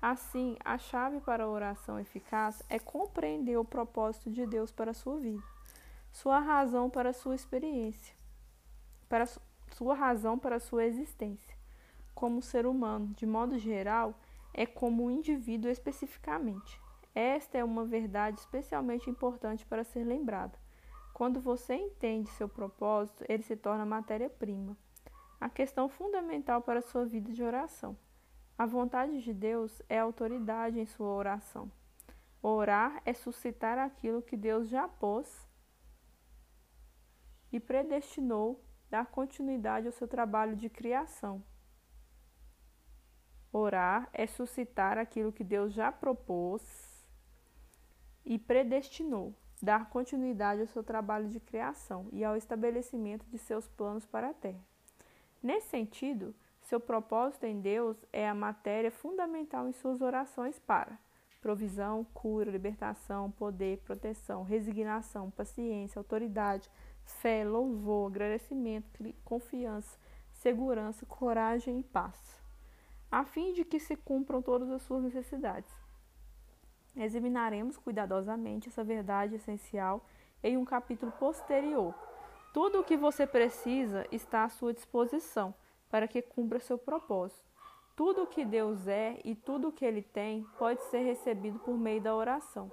Assim, 0.00 0.56
a 0.64 0.78
chave 0.78 1.20
para 1.20 1.44
a 1.44 1.48
oração 1.48 1.98
eficaz 1.98 2.62
é 2.68 2.78
compreender 2.78 3.56
o 3.58 3.64
propósito 3.64 4.30
de 4.30 4.46
Deus 4.46 4.70
para 4.70 4.92
a 4.92 4.94
sua 4.94 5.18
vida, 5.18 5.42
sua 6.12 6.38
razão 6.38 6.88
para 6.88 7.10
a 7.10 7.12
sua 7.12 7.34
experiência, 7.34 8.14
para 9.08 9.26
sua 9.72 9.94
razão 9.94 10.38
para 10.38 10.56
a 10.56 10.60
sua 10.60 10.84
existência. 10.84 11.56
Como 12.14 12.42
ser 12.42 12.66
humano, 12.66 13.14
de 13.16 13.26
modo 13.26 13.58
geral, 13.58 14.14
é 14.54 14.66
como 14.66 15.04
um 15.04 15.10
indivíduo 15.10 15.70
especificamente. 15.70 16.80
Esta 17.14 17.58
é 17.58 17.64
uma 17.64 17.84
verdade 17.84 18.38
especialmente 18.38 19.10
importante 19.10 19.66
para 19.66 19.84
ser 19.84 20.04
lembrada 20.04 20.58
quando 21.18 21.40
você 21.40 21.74
entende 21.74 22.30
seu 22.30 22.48
propósito, 22.48 23.24
ele 23.28 23.42
se 23.42 23.56
torna 23.56 23.84
matéria-prima. 23.84 24.76
A 25.40 25.48
questão 25.50 25.88
fundamental 25.88 26.62
para 26.62 26.78
a 26.78 26.82
sua 26.82 27.04
vida 27.04 27.32
de 27.32 27.42
oração. 27.42 27.96
A 28.58 28.66
vontade 28.66 29.22
de 29.22 29.32
Deus 29.32 29.80
é 29.88 30.00
autoridade 30.00 30.80
em 30.80 30.84
sua 30.84 31.06
oração. 31.06 31.70
Orar 32.42 33.00
é 33.04 33.14
suscitar 33.14 33.78
aquilo 33.78 34.20
que 34.20 34.36
Deus 34.36 34.68
já 34.68 34.88
pôs 34.88 35.48
e 37.52 37.60
predestinou 37.60 38.60
dar 38.90 39.06
continuidade 39.06 39.86
ao 39.86 39.92
seu 39.92 40.08
trabalho 40.08 40.56
de 40.56 40.68
criação. 40.68 41.40
Orar 43.52 44.08
é 44.12 44.26
suscitar 44.26 44.98
aquilo 44.98 45.32
que 45.32 45.44
Deus 45.44 45.72
já 45.72 45.92
propôs 45.92 47.06
e 48.24 48.38
predestinou 48.38 49.32
dar 49.62 49.88
continuidade 49.88 50.62
ao 50.62 50.66
seu 50.66 50.82
trabalho 50.82 51.28
de 51.28 51.38
criação 51.38 52.08
e 52.12 52.24
ao 52.24 52.36
estabelecimento 52.36 53.24
de 53.26 53.38
seus 53.38 53.68
planos 53.68 54.04
para 54.04 54.30
a 54.30 54.34
Terra. 54.34 54.60
Nesse 55.40 55.68
sentido, 55.68 56.34
seu 56.68 56.78
propósito 56.78 57.46
em 57.46 57.62
Deus 57.62 57.96
é 58.12 58.28
a 58.28 58.34
matéria 58.34 58.90
fundamental 58.90 59.66
em 59.66 59.72
suas 59.72 60.02
orações 60.02 60.58
para 60.58 60.98
provisão, 61.40 62.04
cura, 62.12 62.50
libertação, 62.50 63.30
poder, 63.30 63.78
proteção, 63.78 64.42
resignação, 64.42 65.30
paciência, 65.30 65.98
autoridade, 65.98 66.68
fé, 67.04 67.42
louvor, 67.42 68.10
agradecimento, 68.10 68.86
confiança, 69.24 69.98
segurança, 70.30 71.06
coragem 71.06 71.78
e 71.78 71.82
paz, 71.82 72.42
a 73.10 73.24
fim 73.24 73.54
de 73.54 73.64
que 73.64 73.80
se 73.80 73.96
cumpram 73.96 74.42
todas 74.42 74.68
as 74.70 74.82
suas 74.82 75.04
necessidades. 75.04 75.72
Examinaremos 76.94 77.78
cuidadosamente 77.78 78.68
essa 78.68 78.84
verdade 78.84 79.36
essencial 79.36 80.04
em 80.42 80.58
um 80.58 80.66
capítulo 80.66 81.12
posterior. 81.12 81.94
Tudo 82.52 82.80
o 82.80 82.84
que 82.84 82.96
você 82.96 83.26
precisa 83.26 84.04
está 84.10 84.44
à 84.44 84.48
sua 84.50 84.74
disposição 84.74 85.54
para 85.90 86.08
que 86.08 86.22
cumpra 86.22 86.60
seu 86.60 86.78
propósito. 86.78 87.48
Tudo 87.96 88.22
o 88.22 88.26
que 88.26 88.44
Deus 88.44 88.86
é 88.86 89.20
e 89.24 89.34
tudo 89.34 89.68
o 89.68 89.72
que 89.72 89.84
Ele 89.84 90.02
tem 90.02 90.46
pode 90.58 90.82
ser 90.84 91.00
recebido 91.00 91.58
por 91.58 91.76
meio 91.76 92.00
da 92.00 92.14
oração. 92.14 92.70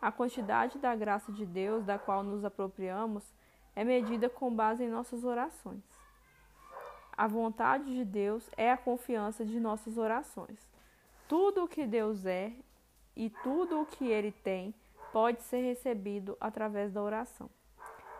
A 0.00 0.12
quantidade 0.12 0.78
da 0.78 0.94
graça 0.94 1.32
de 1.32 1.46
Deus 1.46 1.84
da 1.84 1.98
qual 1.98 2.22
nos 2.22 2.44
apropriamos 2.44 3.24
é 3.74 3.84
medida 3.84 4.28
com 4.28 4.54
base 4.54 4.84
em 4.84 4.90
nossas 4.90 5.24
orações. 5.24 5.82
A 7.16 7.26
vontade 7.26 7.94
de 7.94 8.04
Deus 8.04 8.48
é 8.56 8.70
a 8.70 8.76
confiança 8.76 9.44
de 9.44 9.58
nossas 9.58 9.96
orações. 9.96 10.58
Tudo 11.26 11.64
o 11.64 11.68
que 11.68 11.86
Deus 11.86 12.26
é 12.26 12.52
e 13.16 13.30
tudo 13.42 13.80
o 13.80 13.86
que 13.86 14.06
ele 14.06 14.30
tem 14.30 14.74
pode 15.12 15.40
ser 15.42 15.62
recebido 15.62 16.36
através 16.38 16.92
da 16.92 17.02
oração. 17.02 17.48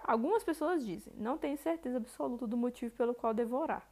Algumas 0.02 0.42
pessoas 0.42 0.84
dizem: 0.84 1.12
não 1.16 1.36
tenho 1.36 1.58
certeza 1.58 1.98
absoluta 1.98 2.46
do 2.46 2.56
motivo 2.56 2.94
pelo 2.96 3.14
qual 3.14 3.34
devo 3.34 3.56
orar. 3.56 3.86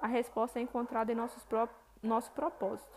A 0.00 0.06
resposta 0.06 0.58
é 0.58 0.62
encontrada 0.62 1.12
em 1.12 1.14
nossos 1.14 1.44
pró 1.44 1.68
nosso 2.02 2.30
propósito. 2.32 2.94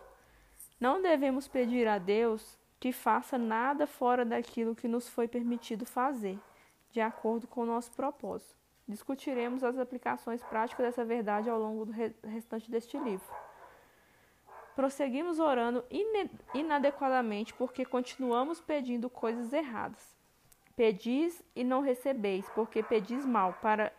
Não 0.79 1.01
devemos 1.01 1.47
pedir 1.47 1.87
a 1.87 1.97
Deus 1.97 2.57
que 2.79 2.91
faça 2.91 3.37
nada 3.37 3.85
fora 3.85 4.23
daquilo 4.23 4.75
que 4.75 4.87
nos 4.87 5.09
foi 5.09 5.27
permitido 5.27 5.85
fazer, 5.85 6.39
de 6.91 7.01
acordo 7.01 7.47
com 7.47 7.61
o 7.61 7.65
nosso 7.65 7.91
propósito. 7.91 8.55
Discutiremos 8.87 9.63
as 9.63 9.77
aplicações 9.77 10.41
práticas 10.43 10.85
dessa 10.85 11.05
verdade 11.05 11.49
ao 11.49 11.59
longo 11.59 11.85
do 11.85 11.91
restante 12.23 12.71
deste 12.71 12.97
livro. 12.97 13.27
Prosseguimos 14.75 15.39
orando 15.39 15.83
inadequadamente 16.53 17.53
porque 17.53 17.83
continuamos 17.83 18.61
pedindo 18.61 19.09
coisas 19.09 19.51
erradas. 19.51 20.17
Pedis 20.75 21.43
e 21.53 21.63
não 21.63 21.81
recebeis, 21.81 22.49
porque 22.55 22.81
pedis 22.81 23.25
mal, 23.25 23.53
para 23.61 23.91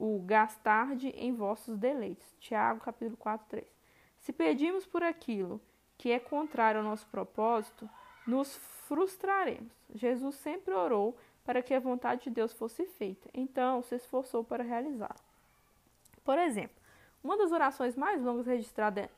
o 0.00 0.18
gastarde 0.20 1.08
em 1.08 1.34
vossos 1.34 1.76
deleites. 1.76 2.34
Tiago, 2.40 2.80
capítulo 2.80 3.18
4, 3.18 3.46
3. 3.50 3.66
Se 4.18 4.32
pedimos 4.32 4.86
por 4.86 5.02
aquilo 5.02 5.60
que 5.98 6.10
é 6.10 6.18
contrário 6.18 6.80
ao 6.80 6.86
nosso 6.86 7.06
propósito, 7.08 7.88
nos 8.26 8.56
frustraremos. 8.88 9.70
Jesus 9.94 10.36
sempre 10.36 10.72
orou 10.72 11.18
para 11.44 11.62
que 11.62 11.74
a 11.74 11.80
vontade 11.80 12.24
de 12.24 12.30
Deus 12.30 12.52
fosse 12.54 12.86
feita, 12.86 13.28
então 13.34 13.82
se 13.82 13.94
esforçou 13.96 14.42
para 14.42 14.64
realizá-la. 14.64 15.20
Por 16.24 16.38
exemplo, 16.38 16.76
uma 17.22 17.36
das 17.36 17.52
orações 17.52 17.94
mais 17.94 18.22
longas 18.22 18.46
registradas 18.46 19.10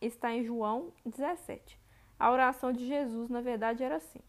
está 0.00 0.32
em 0.32 0.44
João 0.44 0.92
17. 1.04 1.76
A 2.16 2.30
oração 2.30 2.72
de 2.72 2.86
Jesus, 2.86 3.28
na 3.28 3.40
verdade, 3.40 3.82
era 3.82 3.96
assim: 3.96 4.20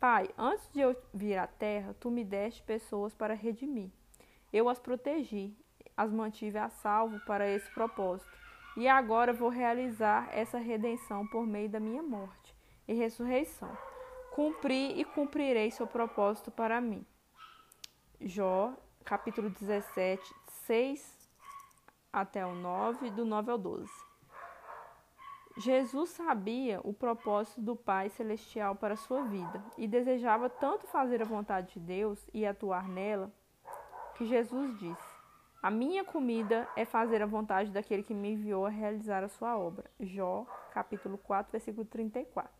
Pai, 0.00 0.30
antes 0.38 0.70
de 0.72 0.80
eu 0.80 0.96
vir 1.12 1.36
à 1.36 1.46
terra, 1.46 1.94
tu 2.00 2.10
me 2.10 2.24
deste 2.24 2.62
pessoas 2.62 3.12
para 3.12 3.34
redimir. 3.34 3.90
Eu 4.54 4.68
as 4.68 4.78
protegi, 4.78 5.52
as 5.96 6.12
mantive 6.12 6.58
a 6.58 6.68
salvo 6.68 7.18
para 7.26 7.50
esse 7.50 7.68
propósito. 7.74 8.30
E 8.76 8.86
agora 8.86 9.32
vou 9.32 9.48
realizar 9.48 10.28
essa 10.30 10.58
redenção 10.58 11.26
por 11.26 11.44
meio 11.44 11.68
da 11.68 11.80
minha 11.80 12.04
morte 12.04 12.54
e 12.86 12.94
ressurreição. 12.94 13.76
Cumpri 14.32 14.92
e 14.92 15.04
cumprirei 15.04 15.72
seu 15.72 15.88
propósito 15.88 16.52
para 16.52 16.80
mim. 16.80 17.04
Jó, 18.20 18.72
capítulo 19.04 19.50
17, 19.50 20.22
6 20.46 21.28
até 22.12 22.46
o 22.46 22.54
9, 22.54 23.10
do 23.10 23.24
9 23.24 23.50
ao 23.50 23.58
12. 23.58 23.90
Jesus 25.56 26.10
sabia 26.10 26.80
o 26.84 26.94
propósito 26.94 27.60
do 27.60 27.74
Pai 27.74 28.08
Celestial 28.08 28.76
para 28.76 28.94
sua 28.94 29.24
vida 29.24 29.64
e 29.76 29.88
desejava 29.88 30.48
tanto 30.48 30.86
fazer 30.86 31.20
a 31.22 31.26
vontade 31.26 31.74
de 31.74 31.80
Deus 31.80 32.24
e 32.32 32.46
atuar 32.46 32.88
nela, 32.88 33.32
que 34.16 34.24
Jesus 34.26 34.78
disse: 34.78 35.14
A 35.62 35.70
minha 35.70 36.04
comida 36.04 36.68
é 36.76 36.84
fazer 36.84 37.22
a 37.22 37.26
vontade 37.26 37.70
daquele 37.70 38.02
que 38.02 38.14
me 38.14 38.32
enviou 38.32 38.66
a 38.66 38.70
realizar 38.70 39.22
a 39.22 39.28
sua 39.28 39.58
obra. 39.58 39.90
Jó, 40.00 40.46
capítulo 40.72 41.18
4, 41.18 41.52
versículo 41.52 41.84
34. 41.84 42.50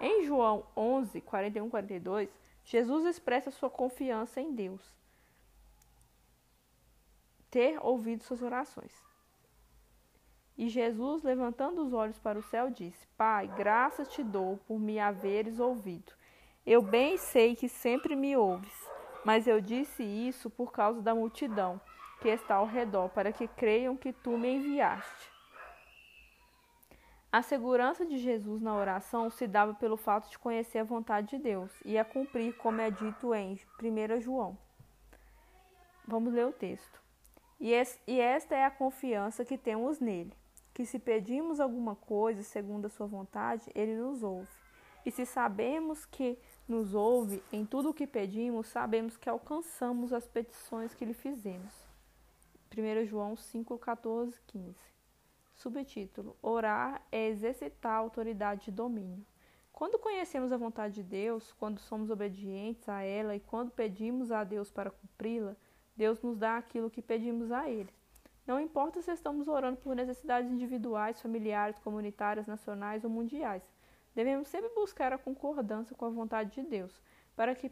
Em 0.00 0.24
João 0.24 0.66
11, 0.76 1.20
41 1.20 1.68
42, 1.68 2.30
Jesus 2.64 3.04
expressa 3.04 3.50
sua 3.50 3.68
confiança 3.68 4.40
em 4.40 4.54
Deus, 4.54 4.80
ter 7.50 7.78
ouvido 7.84 8.22
suas 8.22 8.42
orações. 8.42 8.92
E 10.56 10.68
Jesus, 10.68 11.22
levantando 11.22 11.82
os 11.82 11.92
olhos 11.92 12.18
para 12.18 12.38
o 12.38 12.42
céu, 12.42 12.70
disse: 12.70 13.06
Pai, 13.16 13.46
graças 13.56 14.08
te 14.08 14.22
dou 14.22 14.58
por 14.66 14.78
me 14.78 14.98
haveres 14.98 15.58
ouvido. 15.58 16.12
Eu 16.66 16.82
bem 16.82 17.16
sei 17.16 17.56
que 17.56 17.68
sempre 17.68 18.14
me 18.14 18.36
ouves, 18.36 18.89
mas 19.24 19.46
eu 19.46 19.60
disse 19.60 20.02
isso 20.02 20.48
por 20.50 20.72
causa 20.72 21.00
da 21.00 21.14
multidão 21.14 21.80
que 22.20 22.28
está 22.28 22.56
ao 22.56 22.66
redor, 22.66 23.08
para 23.10 23.32
que 23.32 23.48
creiam 23.48 23.96
que 23.96 24.12
tu 24.12 24.36
me 24.36 24.56
enviaste. 24.56 25.30
A 27.32 27.42
segurança 27.42 28.04
de 28.04 28.18
Jesus 28.18 28.60
na 28.60 28.74
oração 28.74 29.30
se 29.30 29.46
dava 29.46 29.72
pelo 29.74 29.96
fato 29.96 30.28
de 30.28 30.38
conhecer 30.38 30.78
a 30.78 30.84
vontade 30.84 31.28
de 31.28 31.38
Deus 31.38 31.70
e 31.84 31.96
a 31.96 32.04
cumprir, 32.04 32.56
como 32.56 32.80
é 32.80 32.90
dito 32.90 33.34
em 33.34 33.58
1 33.80 34.20
João. 34.20 34.58
Vamos 36.06 36.32
ler 36.32 36.46
o 36.46 36.52
texto. 36.52 37.00
E 37.60 37.72
esta 37.72 38.54
é 38.54 38.64
a 38.64 38.70
confiança 38.70 39.44
que 39.44 39.56
temos 39.56 40.00
nele 40.00 40.34
que 40.80 40.86
se 40.86 40.98
pedimos 40.98 41.60
alguma 41.60 41.94
coisa 41.94 42.42
segundo 42.42 42.86
a 42.86 42.88
sua 42.88 43.06
vontade, 43.06 43.70
ele 43.74 43.94
nos 43.96 44.22
ouve. 44.22 44.48
E 45.04 45.10
se 45.10 45.26
sabemos 45.26 46.06
que 46.06 46.38
nos 46.70 46.94
ouve 46.94 47.42
em 47.52 47.66
tudo 47.66 47.90
o 47.90 47.94
que 47.94 48.06
pedimos, 48.06 48.68
sabemos 48.68 49.16
que 49.16 49.28
alcançamos 49.28 50.12
as 50.12 50.28
petições 50.28 50.94
que 50.94 51.04
lhe 51.04 51.12
fizemos. 51.12 51.74
1 52.76 53.06
João 53.06 53.34
5, 53.34 53.76
14, 53.76 54.40
15. 54.46 54.76
Subtítulo: 55.54 56.36
Orar 56.40 57.02
é 57.10 57.28
exercitar 57.28 57.92
a 57.92 57.96
autoridade 57.96 58.66
de 58.66 58.70
domínio. 58.70 59.26
Quando 59.72 59.98
conhecemos 59.98 60.52
a 60.52 60.56
vontade 60.56 60.94
de 60.94 61.02
Deus, 61.02 61.52
quando 61.54 61.80
somos 61.80 62.10
obedientes 62.10 62.88
a 62.88 63.02
ela 63.02 63.34
e 63.34 63.40
quando 63.40 63.70
pedimos 63.70 64.30
a 64.30 64.44
Deus 64.44 64.70
para 64.70 64.90
cumpri-la, 64.90 65.56
Deus 65.96 66.22
nos 66.22 66.36
dá 66.38 66.56
aquilo 66.56 66.90
que 66.90 67.02
pedimos 67.02 67.50
a 67.50 67.68
Ele. 67.68 67.92
Não 68.46 68.60
importa 68.60 69.02
se 69.02 69.10
estamos 69.10 69.48
orando 69.48 69.78
por 69.78 69.96
necessidades 69.96 70.50
individuais, 70.50 71.20
familiares, 71.20 71.78
comunitárias, 71.78 72.46
nacionais 72.46 73.04
ou 73.04 73.10
mundiais. 73.10 73.62
Devemos 74.14 74.48
sempre 74.48 74.70
buscar 74.74 75.12
a 75.12 75.18
concordância 75.18 75.96
com 75.96 76.04
a 76.04 76.10
vontade 76.10 76.60
de 76.60 76.68
Deus, 76.68 77.00
para 77.36 77.54
que 77.54 77.70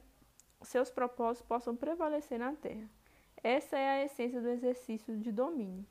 seus 0.63 0.91
propósitos 0.91 1.47
possam 1.47 1.77
prevalecer 1.77 2.39
na 2.39 2.55
terra. 2.55 2.89
Essa 3.43 3.77
é 3.77 3.89
a 3.89 4.05
essência 4.05 4.41
do 4.41 4.49
exercício 4.49 5.17
de 5.17 5.31
domínio. 5.31 5.87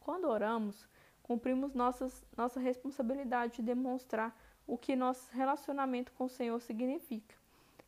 Quando 0.00 0.28
oramos, 0.28 0.88
cumprimos 1.22 1.74
nossas, 1.74 2.24
nossa 2.36 2.60
responsabilidade 2.60 3.56
de 3.56 3.62
demonstrar 3.62 4.36
o 4.66 4.76
que 4.76 4.96
nosso 4.96 5.32
relacionamento 5.32 6.12
com 6.12 6.24
o 6.24 6.28
Senhor 6.28 6.60
significa, 6.60 7.34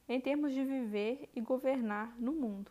em 0.09 0.20
termos 0.20 0.53
de 0.53 0.64
viver 0.64 1.29
e 1.35 1.40
governar 1.40 2.14
no 2.18 2.33
mundo 2.33 2.70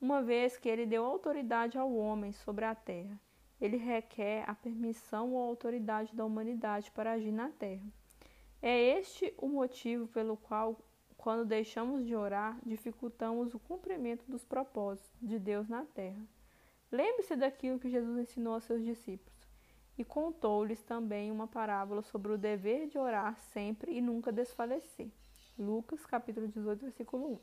uma 0.00 0.22
vez 0.22 0.56
que 0.56 0.68
ele 0.68 0.86
deu 0.86 1.04
autoridade 1.04 1.78
ao 1.78 1.92
homem 1.94 2.32
sobre 2.32 2.64
a 2.64 2.74
terra. 2.74 3.18
Ele 3.60 3.76
requer 3.76 4.44
a 4.48 4.54
permissão 4.54 5.32
ou 5.32 5.42
autoridade 5.42 6.14
da 6.14 6.24
humanidade 6.24 6.90
para 6.90 7.12
agir 7.12 7.32
na 7.32 7.48
terra. 7.50 7.86
É 8.60 8.98
este 8.98 9.32
o 9.38 9.48
motivo 9.48 10.06
pelo 10.08 10.36
qual, 10.36 10.78
quando 11.16 11.44
deixamos 11.44 12.04
de 12.06 12.14
orar, 12.14 12.58
dificultamos 12.64 13.54
o 13.54 13.58
cumprimento 13.58 14.24
dos 14.28 14.44
propósitos 14.44 15.10
de 15.20 15.38
Deus 15.38 15.68
na 15.68 15.84
terra. 15.84 16.22
Lembre-se 16.90 17.36
daquilo 17.36 17.78
que 17.78 17.90
Jesus 17.90 18.18
ensinou 18.18 18.54
aos 18.54 18.64
seus 18.64 18.84
discípulos 18.84 19.36
e 19.98 20.04
contou-lhes 20.04 20.82
também 20.82 21.32
uma 21.32 21.46
parábola 21.46 22.02
sobre 22.02 22.32
o 22.32 22.38
dever 22.38 22.86
de 22.86 22.98
orar 22.98 23.38
sempre 23.38 23.92
e 23.92 24.00
nunca 24.00 24.30
desfalecer. 24.30 25.08
Lucas 25.58 26.04
capítulo 26.04 26.46
18, 26.48 26.80
versículo 26.80 27.32
1. 27.32 27.38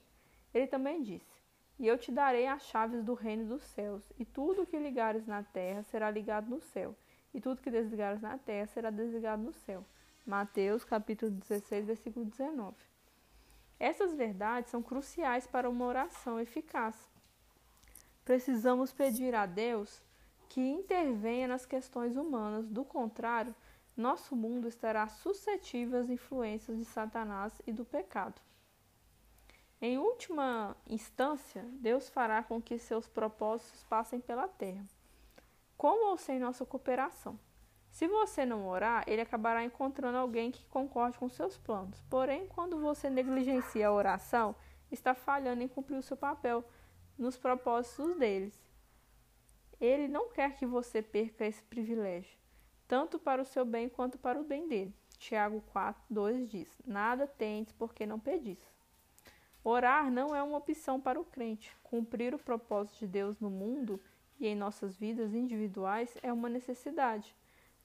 Ele 0.53 0.67
também 0.67 1.01
disse: 1.01 1.32
e 1.79 1.87
eu 1.87 1.97
te 1.97 2.11
darei 2.11 2.47
as 2.47 2.63
chaves 2.63 3.03
do 3.03 3.13
reino 3.13 3.45
dos 3.45 3.63
céus, 3.63 4.03
e 4.17 4.25
tudo 4.25 4.65
que 4.65 4.77
ligares 4.77 5.25
na 5.25 5.43
terra 5.43 5.83
será 5.83 6.09
ligado 6.09 6.49
no 6.49 6.59
céu, 6.59 6.95
e 7.33 7.41
tudo 7.41 7.61
que 7.61 7.71
desligares 7.71 8.21
na 8.21 8.37
terra 8.37 8.67
será 8.67 8.89
desligado 8.89 9.41
no 9.41 9.53
céu. 9.53 9.83
Mateus 10.25 10.83
capítulo 10.83 11.31
16, 11.31 11.85
versículo 11.85 12.25
19. 12.25 12.75
Essas 13.79 14.13
verdades 14.13 14.71
são 14.71 14.81
cruciais 14.81 15.45
para 15.45 15.69
uma 15.69 15.85
oração 15.85 16.39
eficaz. 16.39 16.95
Precisamos 18.23 18.93
pedir 18.93 19.35
a 19.35 19.45
Deus 19.45 20.01
que 20.47 20.61
intervenha 20.61 21.47
nas 21.47 21.65
questões 21.65 22.15
humanas, 22.15 22.69
do 22.69 22.85
contrário, 22.85 23.53
nosso 23.97 24.35
mundo 24.35 24.67
estará 24.67 25.07
suscetível 25.07 25.99
às 25.99 26.09
influências 26.09 26.77
de 26.77 26.85
Satanás 26.85 27.61
e 27.67 27.71
do 27.71 27.83
pecado. 27.83 28.41
Em 29.85 29.97
última 29.97 30.77
instância, 30.87 31.61
Deus 31.81 32.07
fará 32.07 32.41
com 32.41 32.61
que 32.61 32.79
seus 32.79 33.05
propósitos 33.05 33.83
passem 33.83 34.17
pela 34.17 34.47
terra, 34.47 34.85
com 35.75 36.07
ou 36.07 36.17
sem 36.17 36.39
nossa 36.39 36.65
cooperação. 36.65 37.37
Se 37.91 38.07
você 38.07 38.45
não 38.45 38.65
orar, 38.65 39.03
ele 39.07 39.19
acabará 39.19 39.61
encontrando 39.61 40.17
alguém 40.17 40.51
que 40.51 40.65
concorde 40.67 41.17
com 41.17 41.27
seus 41.27 41.57
planos. 41.57 42.01
Porém, 42.09 42.47
quando 42.47 42.79
você 42.79 43.09
negligencia 43.09 43.89
a 43.89 43.91
oração, 43.91 44.55
está 44.89 45.13
falhando 45.13 45.61
em 45.61 45.67
cumprir 45.67 45.97
o 45.97 46.01
seu 46.01 46.15
papel 46.15 46.63
nos 47.17 47.35
propósitos 47.35 48.15
deles. 48.15 48.57
Ele 49.81 50.07
não 50.07 50.29
quer 50.29 50.55
que 50.55 50.65
você 50.65 51.01
perca 51.01 51.45
esse 51.45 51.61
privilégio, 51.61 52.37
tanto 52.87 53.19
para 53.19 53.41
o 53.41 53.45
seu 53.45 53.65
bem 53.65 53.89
quanto 53.89 54.17
para 54.17 54.39
o 54.39 54.45
bem 54.45 54.65
dele. 54.65 54.95
Tiago 55.17 55.59
4, 55.73 56.01
2 56.09 56.47
diz: 56.47 56.81
Nada 56.85 57.27
tendes 57.27 57.73
porque 57.73 58.05
não 58.05 58.17
pedis. 58.17 58.73
Orar 59.63 60.11
não 60.11 60.35
é 60.35 60.43
uma 60.43 60.57
opção 60.57 60.99
para 60.99 61.19
o 61.19 61.23
crente. 61.23 61.75
Cumprir 61.83 62.35
o 62.35 62.39
propósito 62.39 62.99
de 62.99 63.07
Deus 63.07 63.39
no 63.39 63.49
mundo 63.49 63.99
e 64.39 64.47
em 64.47 64.55
nossas 64.55 64.97
vidas 64.97 65.33
individuais 65.33 66.17
é 66.21 66.33
uma 66.33 66.49
necessidade. 66.49 67.33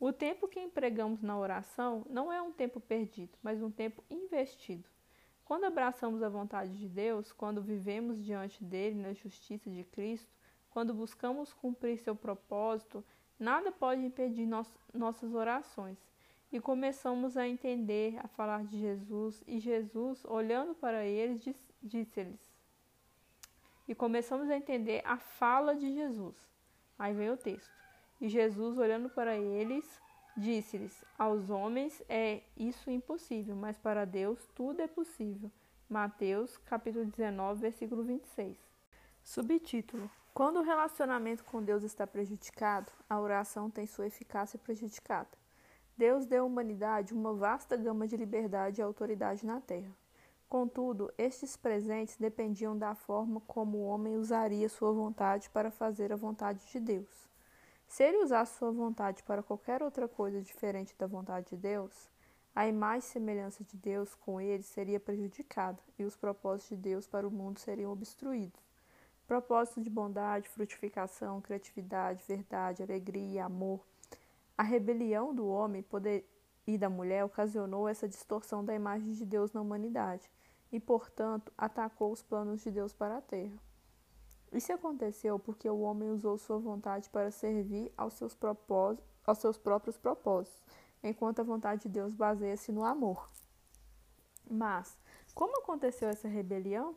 O 0.01 0.13
tempo 0.13 0.49
que 0.49 0.61
empregamos 0.61 1.23
na 1.23 1.39
oração 1.39 2.05
não 2.11 2.33
é 2.33 2.43
um 2.43 2.53
tempo 2.53 2.81
perdido, 2.81 3.37
mas 3.43 3.63
um 3.63 3.71
tempo 3.71 4.03
investido. 4.11 4.89
Quando 5.45 5.65
abraçamos 5.65 6.23
a 6.23 6.29
vontade 6.29 6.77
de 6.77 6.89
Deus, 6.89 7.33
quando 7.33 7.63
vivemos 7.63 8.23
diante 8.25 8.63
dele 8.63 9.01
na 9.01 9.13
justiça 9.13 9.71
de 9.71 9.83
Cristo, 9.85 10.31
quando 10.71 10.93
buscamos 10.93 11.53
cumprir 11.53 11.99
seu 11.99 12.15
propósito, 12.15 13.05
nada 13.39 13.73
pode 13.73 14.05
impedir 14.05 14.47
nossas 14.93 15.33
orações. 15.35 15.99
e 16.51 16.59
começamos 16.61 17.37
a 17.37 17.47
entender, 17.47 18.19
a 18.25 18.29
falar 18.29 18.65
de 18.65 18.79
Jesus, 18.79 19.43
e 19.47 19.59
Jesus, 19.59 20.25
olhando 20.25 20.75
para 20.75 21.05
eles, 21.05 21.43
disse-lhes. 21.83 22.41
E 23.87 23.95
começamos 23.95 24.51
a 24.51 24.57
entender 24.57 25.03
a 25.05 25.17
fala 25.17 25.75
de 25.75 25.93
Jesus. 25.95 26.37
Aí 26.99 27.15
vem 27.15 27.31
o 27.31 27.37
texto. 27.37 27.73
E 28.21 28.29
Jesus, 28.29 28.79
olhando 28.79 29.09
para 29.09 29.37
eles, 29.37 30.01
disse-lhes: 30.37 31.05
Aos 31.19 31.51
homens 31.51 32.03
é 32.09 32.43
isso 32.57 32.91
impossível, 32.91 33.55
mas 33.55 33.79
para 33.79 34.05
Deus 34.05 34.47
tudo 34.55 34.83
é 34.83 34.89
possível. 34.89 35.51
Mateus, 35.89 36.59
capítulo 36.59 37.07
19, 37.07 37.61
versículo 37.61 38.03
26. 38.03 38.59
Subtítulo: 39.23 40.11
Quando 40.35 40.59
o 40.59 40.63
relacionamento 40.63 41.45
com 41.45 41.63
Deus 41.63 41.83
está 41.83 42.07
prejudicado, 42.07 42.93
a 43.09 43.19
oração 43.19 43.71
tem 43.71 43.87
sua 43.87 44.07
eficácia 44.07 44.59
prejudicada. 44.59 45.31
Deus 45.97 46.27
deu 46.27 46.45
à 46.45 46.47
humanidade 46.47 47.15
uma 47.15 47.35
vasta 47.35 47.77
gama 47.77 48.07
de 48.07 48.17
liberdade 48.17 48.81
e 48.81 48.85
autoridade 48.85 49.45
na 49.47 49.61
terra. 49.61 49.91
Contudo, 50.49 51.13
estes 51.19 51.59
presentes 51.59 52.17
dependiam 52.17 52.77
da 52.77 52.95
forma 52.95 53.39
como 53.41 53.77
o 53.77 53.85
homem 53.85 54.17
usaria 54.17 54.67
sua 54.71 54.93
vontade 54.93 55.51
para 55.51 55.71
fazer 55.71 56.11
a 56.11 56.17
vontade 56.17 56.67
de 56.73 56.81
Deus. 56.81 57.29
Se 57.87 58.03
ele 58.03 58.23
usasse 58.25 58.59
sua 58.59 58.73
vontade 58.73 59.23
para 59.23 59.43
qualquer 59.43 59.83
outra 59.83 60.09
coisa 60.09 60.41
diferente 60.41 60.95
da 60.99 61.07
vontade 61.07 61.51
de 61.51 61.57
Deus, 61.57 62.09
a 62.55 62.67
imagem 62.67 63.01
e 63.01 63.13
semelhança 63.13 63.63
de 63.63 63.77
Deus 63.77 64.15
com 64.15 64.41
ele 64.41 64.63
seria 64.63 64.99
prejudicada 64.99 65.79
e 65.99 66.05
os 66.05 66.17
propósitos 66.17 66.71
de 66.71 66.77
Deus 66.77 67.07
para 67.07 67.29
o 67.29 67.31
mundo 67.31 67.59
seriam 67.59 67.93
obstruídos. 67.93 68.61
Propósitos 69.27 69.85
de 69.85 69.91
bondade, 69.91 70.49
frutificação, 70.49 71.43
criatividade, 71.43 72.25
verdade, 72.27 72.83
alegria, 72.83 73.45
amor, 73.45 73.81
a 74.57 74.63
rebelião 74.63 75.35
do 75.35 75.47
homem 75.47 75.83
poder, 75.83 76.27
e 76.69 76.77
da 76.77 76.91
mulher 76.91 77.25
ocasionou 77.25 77.89
essa 77.89 78.07
distorção 78.07 78.63
da 78.63 78.75
imagem 78.75 79.13
de 79.13 79.25
Deus 79.25 79.55
na 79.55 79.63
humanidade 79.63 80.31
e, 80.71 80.79
portanto, 80.79 81.51
atacou 81.57 82.13
os 82.13 82.23
planos 82.23 82.61
de 82.61 82.71
Deus 82.71 82.93
para 82.93 83.17
a 83.17 83.23
terra. 83.23 83.59
Isso 84.53 84.71
aconteceu 84.71 85.39
porque 85.39 85.67
o 85.71 85.81
homem 85.81 86.11
usou 86.11 86.37
sua 86.37 86.59
vontade 86.59 87.09
para 87.09 87.31
servir 87.31 87.91
aos 87.97 88.13
seus, 88.13 88.37
aos 89.27 89.39
seus 89.39 89.57
próprios 89.57 89.97
propósitos, 89.97 90.63
enquanto 91.03 91.41
a 91.41 91.43
vontade 91.43 91.85
de 91.85 91.89
Deus 91.89 92.15
baseia-se 92.15 92.71
no 92.71 92.85
amor. 92.85 93.31
Mas, 94.51 94.99
como 95.35 95.59
aconteceu 95.63 96.11
essa 96.11 96.29
rebelião? 96.29 96.95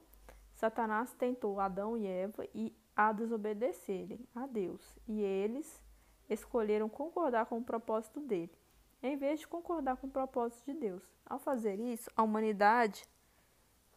Satanás 0.54 1.14
tentou 1.14 1.62
Adão 1.62 1.98
e 1.98 2.06
Eva 2.06 2.46
e 2.54 2.76
a 2.94 3.14
desobedecerem 3.14 4.20
a 4.36 4.46
Deus, 4.46 5.00
e 5.08 5.22
eles 5.22 5.82
escolheram 6.30 6.90
concordar 6.90 7.46
com 7.46 7.58
o 7.58 7.64
propósito 7.64 8.20
dele, 8.20 8.52
em 9.02 9.18
vez 9.18 9.40
de 9.40 9.48
concordar 9.48 9.98
com 9.98 10.08
o 10.08 10.12
propósito 10.12 10.66
de 10.66 10.80
Deus. 10.80 11.04
Ao 11.26 11.40
fazer 11.40 11.80
isso, 11.80 12.10
a 12.16 12.24
humanidade 12.24 13.06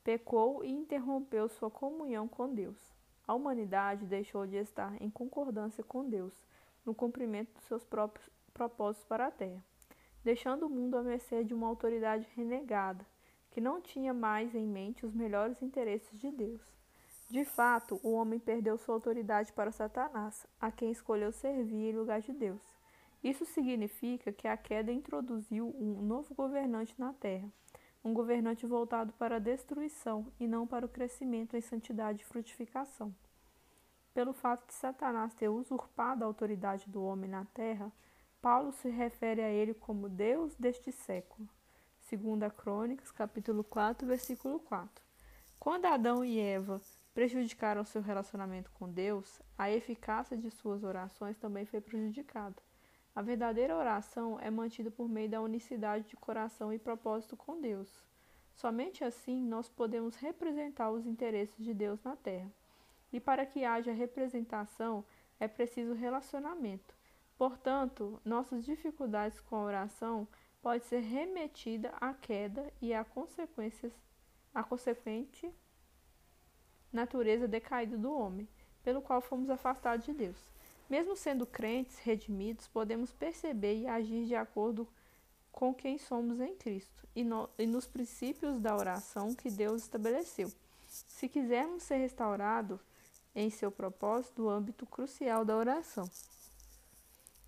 pecou 0.03 0.65
e 0.65 0.71
interrompeu 0.71 1.49
sua 1.49 1.71
comunhão 1.71 2.29
com 2.29 2.53
Deus. 2.53 2.79
A 3.27 3.35
humanidade 3.35 4.07
deixou 4.07 4.47
de 4.47 4.57
estar 4.57 5.01
em 5.01 5.11
concordância 5.11 5.83
com 5.83 6.09
Deus 6.09 6.35
no 6.85 6.95
cumprimento 6.95 7.55
dos 7.55 7.65
seus 7.65 7.85
próprios 7.85 8.29
propósitos 8.53 9.07
para 9.07 9.27
a 9.27 9.31
terra, 9.31 9.65
deixando 10.23 10.67
o 10.67 10.71
mundo 10.71 10.97
à 10.97 11.03
mercê 11.03 11.43
de 11.43 11.55
uma 11.55 11.67
autoridade 11.67 12.29
renegada, 12.37 13.05
que 13.51 13.61
não 13.61 13.81
tinha 13.81 14.13
mais 14.13 14.55
em 14.55 14.67
mente 14.67 15.07
os 15.07 15.15
melhores 15.15 15.63
interesses 15.63 16.21
de 16.21 16.31
Deus. 16.31 16.61
De 17.31 17.45
fato, 17.45 17.99
o 18.03 18.13
homem 18.13 18.39
perdeu 18.39 18.77
sua 18.77 18.95
autoridade 18.95 19.53
para 19.53 19.73
Satanás, 19.73 20.47
a 20.61 20.71
quem 20.71 20.91
escolheu 20.91 21.33
servir 21.33 21.91
em 21.91 21.97
lugar 21.97 22.21
de 22.21 22.33
Deus. 22.33 22.74
Isso 23.25 23.47
significa 23.47 24.31
que 24.31 24.47
a 24.47 24.55
queda 24.55 24.93
introduziu 24.93 25.75
um 25.81 26.03
novo 26.03 26.35
governante 26.35 26.95
na 26.99 27.15
terra, 27.15 27.51
um 28.05 28.13
governante 28.13 28.67
voltado 28.67 29.15
para 29.15 29.37
a 29.37 29.39
destruição 29.39 30.31
e 30.39 30.47
não 30.47 30.67
para 30.67 30.85
o 30.85 30.89
crescimento 30.91 31.57
em 31.57 31.61
santidade 31.63 32.21
e 32.21 32.27
frutificação. 32.27 33.17
Pelo 34.13 34.35
fato 34.35 34.67
de 34.67 34.75
Satanás 34.75 35.33
ter 35.33 35.49
usurpado 35.49 36.23
a 36.23 36.27
autoridade 36.27 36.87
do 36.91 37.03
homem 37.03 37.31
na 37.31 37.47
terra, 37.47 37.91
Paulo 38.43 38.73
se 38.73 38.91
refere 38.91 39.41
a 39.41 39.49
ele 39.49 39.73
como 39.73 40.07
Deus 40.07 40.55
deste 40.57 40.93
século. 40.93 41.49
2 42.11 42.53
Crônicas, 42.53 43.11
capítulo 43.11 43.65
4, 43.65 44.07
versículo 44.07 44.61
4. 44.61 45.03
Quando 45.59 45.87
Adão 45.87 46.23
e 46.23 46.39
Eva 46.39 46.79
prejudicaram 47.15 47.87
seu 47.87 48.03
relacionamento 48.03 48.71
com 48.73 48.87
Deus, 48.87 49.41
a 49.57 49.71
eficácia 49.71 50.37
de 50.37 50.51
suas 50.51 50.85
orações 50.85 51.39
também 51.39 51.65
foi 51.65 51.81
prejudicada. 51.81 52.63
A 53.15 53.23
verdadeira 53.23 53.77
oração 53.77 54.41
é 54.41 54.51
mantida 54.51 54.91
por 54.91 55.09
meio 55.09 55.29
da 55.29 55.41
unicidade 55.41 56.09
de 56.09 56.17
coração 56.17 56.73
e 56.73 56.79
propósito 56.79 57.37
com 57.37 57.61
Deus. 57.61 58.05
Somente 58.55 59.05
assim 59.05 59.41
nós 59.41 59.69
podemos 59.69 60.17
representar 60.17 60.91
os 60.91 61.07
interesses 61.07 61.65
de 61.65 61.73
Deus 61.73 62.03
na 62.03 62.17
terra. 62.17 62.51
E 63.13 63.21
para 63.21 63.47
que 63.47 63.65
haja 63.65 63.93
representação, 63.93 65.05
é 65.39 65.47
preciso 65.47 65.95
relacionamento. 65.95 66.95
Portanto, 67.39 68.21
nossas 68.25 68.65
dificuldades 68.65 69.41
com 69.41 69.57
a 69.57 69.65
oração 69.65 70.27
pode 70.61 70.85
ser 70.85 71.01
remetida 71.01 71.93
à 72.01 72.15
queda 72.15 72.73
e 72.81 72.95
à 72.95 73.05
consequências 73.05 73.93
a 74.53 74.63
consequente 74.63 75.53
natureza 76.93 77.49
decaída 77.49 77.99
do 77.99 78.13
homem, 78.13 78.49
pelo 78.83 79.03
qual 79.03 79.21
fomos 79.21 79.51
afastados 79.51 80.07
de 80.07 80.13
Deus. 80.13 80.55
Mesmo 80.95 81.17
sendo 81.17 81.45
crentes, 81.45 81.99
redimidos, 81.99 82.69
podemos 82.69 83.13
perceber 83.13 83.81
e 83.81 83.87
agir 83.89 84.27
de 84.27 84.37
acordo 84.37 84.87
com 85.51 85.75
quem 85.75 85.99
somos 85.99 86.39
em 86.39 86.55
Cristo 86.55 87.05
e, 87.17 87.25
no, 87.25 87.51
e 87.59 87.67
nos 87.67 87.85
princípios 87.85 88.61
da 88.61 88.77
oração 88.77 89.35
que 89.35 89.51
Deus 89.51 89.83
estabeleceu. 89.83 90.53
Se 90.87 91.29
quisermos 91.29 91.83
ser 91.83 91.97
restaurados 91.97 92.79
em 93.35 93.51
seu 93.51 93.73
propósito, 93.73 94.43
do 94.43 94.49
âmbito 94.49 94.87
crucial 94.87 95.45
da 95.45 95.57
oração. 95.57 96.09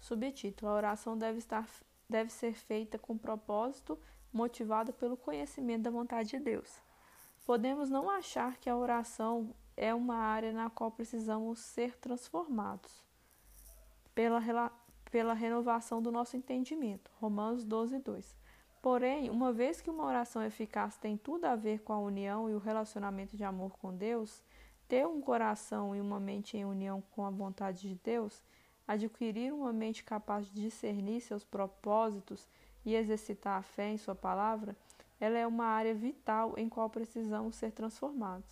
Subtítulo: 0.01 0.73
A 0.73 0.75
oração 0.75 1.17
deve, 1.17 1.39
estar, 1.39 1.69
deve 2.09 2.33
ser 2.33 2.53
feita 2.53 2.99
com 2.99 3.17
propósito, 3.17 3.97
motivada 4.33 4.93
pelo 4.93 5.17
conhecimento 5.17 5.83
da 5.83 5.91
vontade 5.91 6.31
de 6.31 6.41
Deus. 6.41 6.81
Podemos 7.45 7.89
não 7.89 8.11
achar 8.11 8.57
que 8.57 8.69
a 8.69 8.77
oração 8.77 9.55
é 9.77 9.95
uma 9.95 10.17
área 10.17 10.53
na 10.53 10.69
qual 10.69 10.91
precisamos 10.91 11.61
ser 11.61 11.97
transformados 11.99 13.06
pela, 14.17 14.73
pela 15.11 15.35
renovação 15.35 16.01
do 16.01 16.11
nosso 16.11 16.39
entendimento. 16.39 17.11
Romanos 17.21 17.63
12, 17.65 17.99
2. 17.99 18.35
Porém, 18.81 19.29
uma 19.29 19.53
vez 19.53 19.83
que 19.83 19.91
uma 19.91 20.07
oração 20.07 20.43
eficaz 20.43 20.97
tem 20.97 21.19
tudo 21.19 21.45
a 21.45 21.55
ver 21.55 21.83
com 21.83 21.93
a 21.93 21.99
união 21.99 22.49
e 22.49 22.55
o 22.55 22.59
relacionamento 22.59 23.37
de 23.37 23.45
amor 23.45 23.77
com 23.77 23.95
Deus, 23.95 24.43
ter 24.89 25.07
um 25.07 25.21
coração 25.21 25.95
e 25.95 26.01
uma 26.01 26.19
mente 26.19 26.57
em 26.57 26.65
união 26.65 27.03
com 27.11 27.27
a 27.27 27.31
vontade 27.31 27.89
de 27.89 27.95
Deus, 28.03 28.43
adquirir 28.89 29.53
uma 29.53 29.73
mente 29.73 30.03
capaz 30.03 30.47
de 30.47 30.63
discernir 30.63 31.21
seus 31.21 31.45
propósitos 31.45 32.49
e 32.87 32.95
exercitar 32.95 33.59
a 33.59 33.63
fé 33.63 33.91
em 33.91 33.99
Sua 33.99 34.15
palavra, 34.15 34.75
ela 35.21 35.37
é 35.37 35.47
uma 35.47 35.67
área 35.67 35.95
vital 35.95 36.55
em 36.57 36.69
qual 36.69 36.89
precisamos 36.89 37.57
ser 37.57 37.73
transformados. 37.73 38.49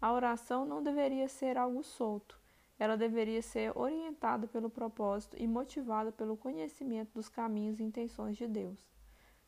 A 0.00 0.12
oração 0.12 0.64
não 0.64 0.82
deveria 0.82 1.28
ser 1.28 1.56
algo 1.56 1.82
solto, 1.82 2.38
ela 2.78 2.96
deveria 2.96 3.42
ser 3.42 3.76
orientada 3.76 4.46
pelo 4.46 4.70
propósito 4.70 5.36
e 5.38 5.46
motivada 5.46 6.12
pelo 6.12 6.36
conhecimento 6.36 7.12
dos 7.14 7.28
caminhos 7.28 7.80
e 7.80 7.84
intenções 7.84 8.36
de 8.36 8.46
Deus. 8.46 8.78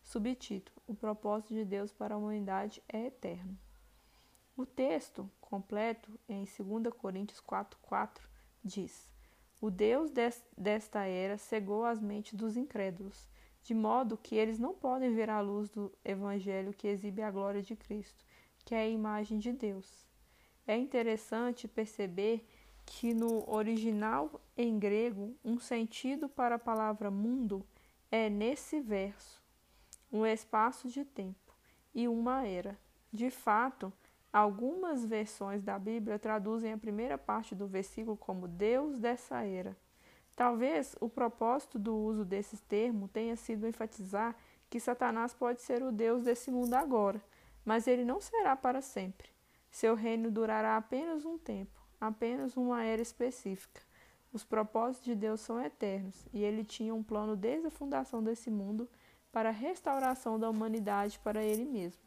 Subtítulo: 0.02 0.80
O 0.86 0.94
propósito 0.94 1.54
de 1.54 1.64
Deus 1.64 1.92
para 1.92 2.14
a 2.14 2.18
humanidade 2.18 2.82
é 2.88 3.06
eterno. 3.06 3.56
O 4.56 4.66
texto 4.66 5.30
completo, 5.40 6.18
em 6.28 6.44
2 6.44 6.92
Coríntios 6.94 7.40
4,4, 7.40 8.20
diz: 8.64 9.08
O 9.60 9.70
Deus 9.70 10.10
desta 10.56 11.04
era 11.04 11.38
cegou 11.38 11.84
as 11.84 12.00
mentes 12.00 12.34
dos 12.34 12.56
incrédulos 12.56 13.28
de 13.62 13.74
modo 13.74 14.16
que 14.16 14.34
eles 14.34 14.58
não 14.58 14.74
podem 14.74 15.14
ver 15.14 15.28
a 15.28 15.40
luz 15.40 15.68
do 15.68 15.92
Evangelho 16.04 16.72
que 16.72 16.88
exibe 16.88 17.22
a 17.22 17.30
glória 17.30 17.62
de 17.62 17.76
Cristo, 17.76 18.24
que 18.64 18.74
é 18.74 18.80
a 18.80 18.88
imagem 18.88 19.38
de 19.38 19.52
Deus. 19.52 20.06
É 20.66 20.76
interessante 20.76 21.68
perceber 21.68 22.46
que 22.92 23.14
no 23.14 23.48
original 23.48 24.40
em 24.56 24.76
grego, 24.76 25.32
um 25.44 25.60
sentido 25.60 26.28
para 26.28 26.56
a 26.56 26.58
palavra 26.58 27.08
mundo 27.08 27.64
é 28.10 28.28
nesse 28.28 28.80
verso, 28.80 29.40
um 30.12 30.26
espaço 30.26 30.88
de 30.88 31.04
tempo 31.04 31.54
e 31.94 32.08
uma 32.08 32.44
era. 32.44 32.76
De 33.12 33.30
fato, 33.30 33.92
algumas 34.32 35.06
versões 35.06 35.62
da 35.62 35.78
Bíblia 35.78 36.18
traduzem 36.18 36.72
a 36.72 36.78
primeira 36.78 37.16
parte 37.16 37.54
do 37.54 37.64
versículo 37.68 38.16
como 38.16 38.48
Deus 38.48 38.98
dessa 38.98 39.40
era. 39.44 39.76
Talvez 40.34 40.96
o 41.00 41.08
propósito 41.08 41.78
do 41.78 41.94
uso 41.94 42.24
desses 42.24 42.60
termos 42.60 43.08
tenha 43.12 43.36
sido 43.36 43.68
enfatizar 43.68 44.34
que 44.68 44.80
Satanás 44.80 45.32
pode 45.32 45.62
ser 45.62 45.80
o 45.80 45.92
Deus 45.92 46.24
desse 46.24 46.50
mundo 46.50 46.74
agora, 46.74 47.22
mas 47.64 47.86
ele 47.86 48.04
não 48.04 48.20
será 48.20 48.56
para 48.56 48.82
sempre. 48.82 49.30
Seu 49.70 49.94
reino 49.94 50.28
durará 50.28 50.76
apenas 50.76 51.24
um 51.24 51.38
tempo, 51.38 51.79
apenas 52.00 52.56
uma 52.56 52.82
era 52.82 53.02
específica. 53.02 53.82
Os 54.32 54.44
propósitos 54.44 55.04
de 55.04 55.14
Deus 55.14 55.40
são 55.40 55.60
eternos 55.60 56.26
e 56.32 56.42
ele 56.42 56.64
tinha 56.64 56.94
um 56.94 57.02
plano 57.02 57.36
desde 57.36 57.66
a 57.66 57.70
fundação 57.70 58.22
desse 58.22 58.50
mundo 58.50 58.88
para 59.32 59.48
a 59.48 59.52
restauração 59.52 60.38
da 60.38 60.48
humanidade 60.48 61.18
para 61.18 61.42
Ele 61.42 61.64
mesmo, 61.64 62.02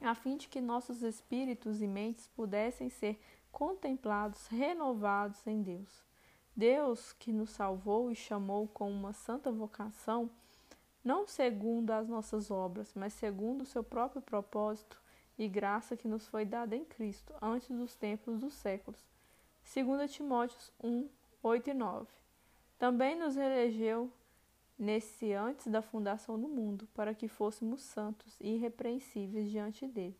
a 0.00 0.14
fim 0.14 0.36
de 0.36 0.48
que 0.48 0.60
nossos 0.60 1.02
espíritos 1.02 1.82
e 1.82 1.86
mentes 1.86 2.26
pudessem 2.28 2.88
ser 2.88 3.20
contemplados, 3.50 4.46
renovados 4.48 5.46
em 5.46 5.62
Deus. 5.62 6.04
Deus, 6.54 7.12
que 7.12 7.32
nos 7.32 7.50
salvou 7.50 8.10
e 8.10 8.14
chamou 8.14 8.66
com 8.68 8.90
uma 8.90 9.12
santa 9.12 9.52
vocação, 9.52 10.30
não 11.04 11.26
segundo 11.26 11.90
as 11.90 12.08
nossas 12.08 12.50
obras, 12.50 12.92
mas 12.94 13.12
segundo 13.12 13.62
o 13.62 13.66
seu 13.66 13.84
próprio 13.84 14.22
propósito 14.22 15.00
e 15.38 15.48
graça 15.48 15.96
que 15.96 16.08
nos 16.08 16.26
foi 16.26 16.44
dada 16.44 16.74
em 16.74 16.84
Cristo, 16.84 17.34
antes 17.40 17.68
dos 17.68 17.94
tempos 17.94 18.38
dos 18.38 18.54
séculos. 18.54 19.00
2 19.74 20.12
Timóteo 20.12 20.58
1, 20.82 21.08
8 21.42 21.70
e 21.70 21.74
9. 21.74 22.06
Também 22.78 23.18
nos 23.18 23.36
elegeu 23.36 24.10
nesse 24.78 25.32
antes 25.32 25.66
da 25.66 25.82
fundação 25.82 26.38
do 26.38 26.48
mundo, 26.48 26.88
para 26.94 27.14
que 27.14 27.28
fôssemos 27.28 27.80
santos 27.82 28.36
e 28.40 28.54
irrepreensíveis 28.54 29.50
diante 29.50 29.86
dele, 29.86 30.16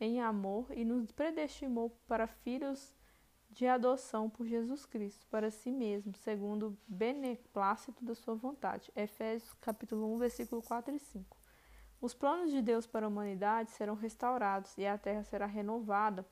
em 0.00 0.20
amor, 0.20 0.66
e 0.74 0.84
nos 0.84 1.10
predestimou 1.12 1.90
para 2.06 2.26
filhos 2.26 2.94
de 3.50 3.66
adoção 3.66 4.30
por 4.30 4.46
Jesus 4.46 4.86
Cristo, 4.86 5.26
para 5.30 5.50
si 5.50 5.70
mesmo, 5.70 6.14
segundo 6.16 6.68
o 6.68 6.76
beneplácito 6.88 8.02
da 8.02 8.14
sua 8.14 8.34
vontade. 8.34 8.90
Efésios 8.96 9.52
capítulo 9.60 10.12
1, 10.14 10.18
versículo 10.18 10.62
4 10.62 10.94
e 10.94 10.98
5. 10.98 11.41
Os 12.02 12.12
planos 12.12 12.50
de 12.50 12.60
Deus 12.60 12.84
para 12.84 13.06
a 13.06 13.08
humanidade 13.08 13.70
serão 13.70 13.94
restaurados 13.94 14.76
e 14.76 14.84
a 14.84 14.98
terra 14.98 15.22
será 15.22 15.46
renovada 15.46 16.26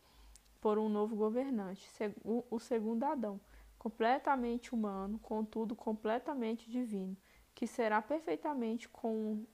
por 0.60 0.78
um 0.78 0.88
novo 0.88 1.14
governante, 1.14 1.88
o 2.24 2.58
segundo 2.58 3.04
Adão, 3.04 3.40
completamente 3.78 4.74
humano, 4.74 5.20
contudo 5.20 5.76
completamente 5.76 6.68
divino, 6.68 7.16
que 7.54 7.68
será 7.68 8.02
perfeitamente 8.02 8.88
com 8.88 9.46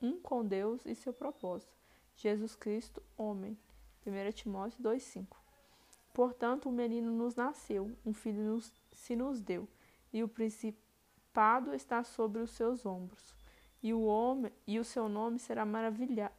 um 0.00 0.18
com 0.18 0.42
Deus 0.42 0.86
e 0.86 0.94
seu 0.94 1.12
propósito. 1.12 1.76
Jesus 2.16 2.56
Cristo, 2.56 3.02
homem. 3.14 3.58
1 4.06 4.32
Timóteo 4.32 4.82
2,5 4.82 5.26
Portanto, 6.14 6.70
um 6.70 6.72
menino 6.72 7.12
nos 7.12 7.34
nasceu, 7.34 7.94
um 8.04 8.14
filho 8.14 8.42
nos, 8.42 8.72
se 8.92 9.14
nos 9.14 9.42
deu, 9.42 9.68
e 10.10 10.22
o 10.22 10.28
principado 10.28 11.74
está 11.74 12.02
sobre 12.02 12.40
os 12.40 12.50
seus 12.50 12.86
ombros. 12.86 13.43
E 13.84 13.92
o 13.92 14.00
homem 14.00 14.50
e 14.66 14.78
o 14.78 14.84
seu 14.84 15.10
nome 15.10 15.38
será 15.38 15.62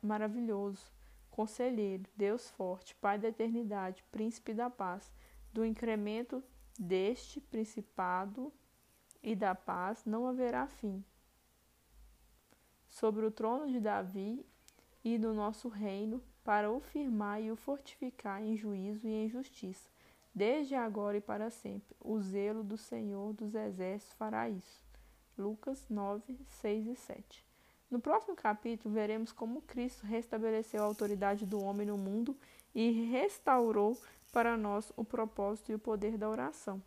maravilhoso, 0.02 0.92
conselheiro, 1.30 2.10
Deus 2.18 2.50
forte, 2.50 2.96
Pai 2.96 3.20
da 3.20 3.28
eternidade, 3.28 4.04
príncipe 4.12 4.52
da 4.52 4.68
paz. 4.68 5.14
Do 5.54 5.64
incremento 5.64 6.44
deste 6.80 7.40
principado 7.40 8.52
e 9.22 9.36
da 9.36 9.54
paz 9.54 10.04
não 10.06 10.26
haverá 10.26 10.66
fim. 10.66 11.06
Sobre 12.88 13.24
o 13.24 13.30
trono 13.30 13.68
de 13.72 13.80
Davi 13.80 14.44
e 15.04 15.20
do 15.20 15.32
nosso 15.32 15.68
reino, 15.70 16.24
para 16.44 16.72
o 16.72 16.80
firmar 16.80 17.44
e 17.44 17.52
o 17.52 17.56
fortificar 17.56 18.42
em 18.42 18.58
juízo 18.58 19.08
e 19.08 19.12
em 19.12 19.30
justiça, 19.30 19.88
desde 20.34 20.74
agora 20.74 21.18
e 21.18 21.22
para 21.22 21.52
sempre. 21.52 21.96
O 22.00 22.20
zelo 22.20 22.64
do 22.64 22.76
Senhor 22.76 23.34
dos 23.34 23.54
Exércitos 23.54 24.18
fará 24.18 24.50
isso. 24.50 24.85
Lucas 25.38 25.86
9, 25.90 26.38
6 26.62 26.88
e 26.88 26.96
7. 26.96 27.46
No 27.90 28.00
próximo 28.00 28.36
capítulo, 28.36 28.94
veremos 28.94 29.32
como 29.32 29.62
Cristo 29.62 30.06
restabeleceu 30.06 30.82
a 30.82 30.86
autoridade 30.86 31.46
do 31.46 31.62
homem 31.62 31.88
no 31.88 31.98
mundo 31.98 32.36
e 32.74 33.10
restaurou 33.10 33.98
para 34.32 34.58
nós 34.58 34.92
o 34.98 35.04
propósito 35.04 35.72
e 35.72 35.76
o 35.76 35.80
poder 35.80 36.18
da 36.18 36.30
oração. 36.30 36.82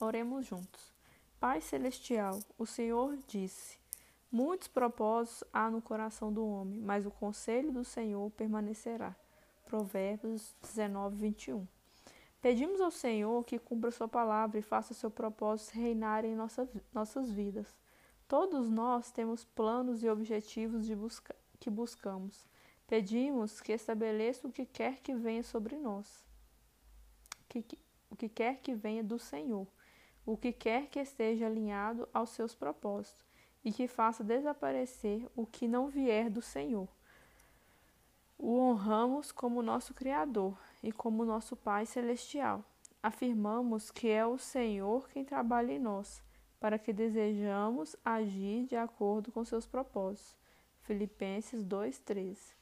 Oremos 0.00 0.46
juntos. 0.46 0.92
Pai 1.40 1.60
Celestial, 1.60 2.40
o 2.56 2.64
Senhor 2.64 3.18
disse: 3.26 3.78
Muitos 4.30 4.68
propósitos 4.68 5.44
há 5.52 5.70
no 5.70 5.82
coração 5.82 6.32
do 6.32 6.46
homem, 6.46 6.80
mas 6.80 7.06
o 7.06 7.10
conselho 7.10 7.72
do 7.72 7.84
Senhor 7.84 8.30
permanecerá. 8.30 9.14
Provérbios 9.64 10.54
19, 10.62 11.16
21. 11.16 11.66
Pedimos 12.40 12.80
ao 12.80 12.90
Senhor 12.90 13.44
que 13.44 13.58
cumpra 13.58 13.90
Sua 13.90 14.08
palavra 14.08 14.58
e 14.58 14.62
faça 14.62 14.94
seu 14.94 15.10
propósito 15.10 15.74
reinar 15.74 16.24
em 16.24 16.34
nossa, 16.34 16.68
nossas 16.92 17.30
vidas. 17.30 17.76
Todos 18.26 18.68
nós 18.68 19.10
temos 19.10 19.44
planos 19.44 20.02
e 20.02 20.08
objetivos 20.08 20.86
de 20.86 20.94
busca, 20.94 21.34
que 21.58 21.70
buscamos. 21.70 22.46
Pedimos 22.86 23.60
que 23.60 23.72
estabeleça 23.72 24.46
o 24.46 24.52
que 24.52 24.64
quer 24.64 25.00
que 25.00 25.14
venha 25.14 25.42
sobre 25.42 25.76
nós, 25.76 26.24
que, 27.48 27.64
o 28.10 28.16
que 28.16 28.28
quer 28.28 28.60
que 28.60 28.74
venha 28.74 29.02
do 29.02 29.18
Senhor 29.18 29.66
o 30.28 30.36
que 30.36 30.52
quer 30.52 30.88
que 30.88 31.00
esteja 31.00 31.46
alinhado 31.46 32.06
aos 32.12 32.28
seus 32.30 32.54
propósitos, 32.54 33.24
e 33.64 33.72
que 33.72 33.88
faça 33.88 34.22
desaparecer 34.22 35.26
o 35.34 35.46
que 35.46 35.66
não 35.66 35.88
vier 35.88 36.28
do 36.28 36.42
Senhor. 36.42 36.86
O 38.38 38.58
honramos 38.58 39.32
como 39.32 39.62
nosso 39.62 39.94
Criador 39.94 40.54
e 40.82 40.92
como 40.92 41.24
nosso 41.24 41.56
Pai 41.56 41.86
Celestial. 41.86 42.64
Afirmamos 43.02 43.90
que 43.90 44.08
é 44.08 44.26
o 44.26 44.38
Senhor 44.38 45.08
quem 45.08 45.24
trabalha 45.24 45.72
em 45.72 45.78
nós, 45.78 46.22
para 46.58 46.78
que 46.78 46.92
desejamos 46.92 47.96
agir 48.04 48.66
de 48.66 48.76
acordo 48.76 49.30
com 49.30 49.44
seus 49.44 49.66
propósitos. 49.66 50.36
Filipenses 50.82 51.64
2:13. 51.64 52.54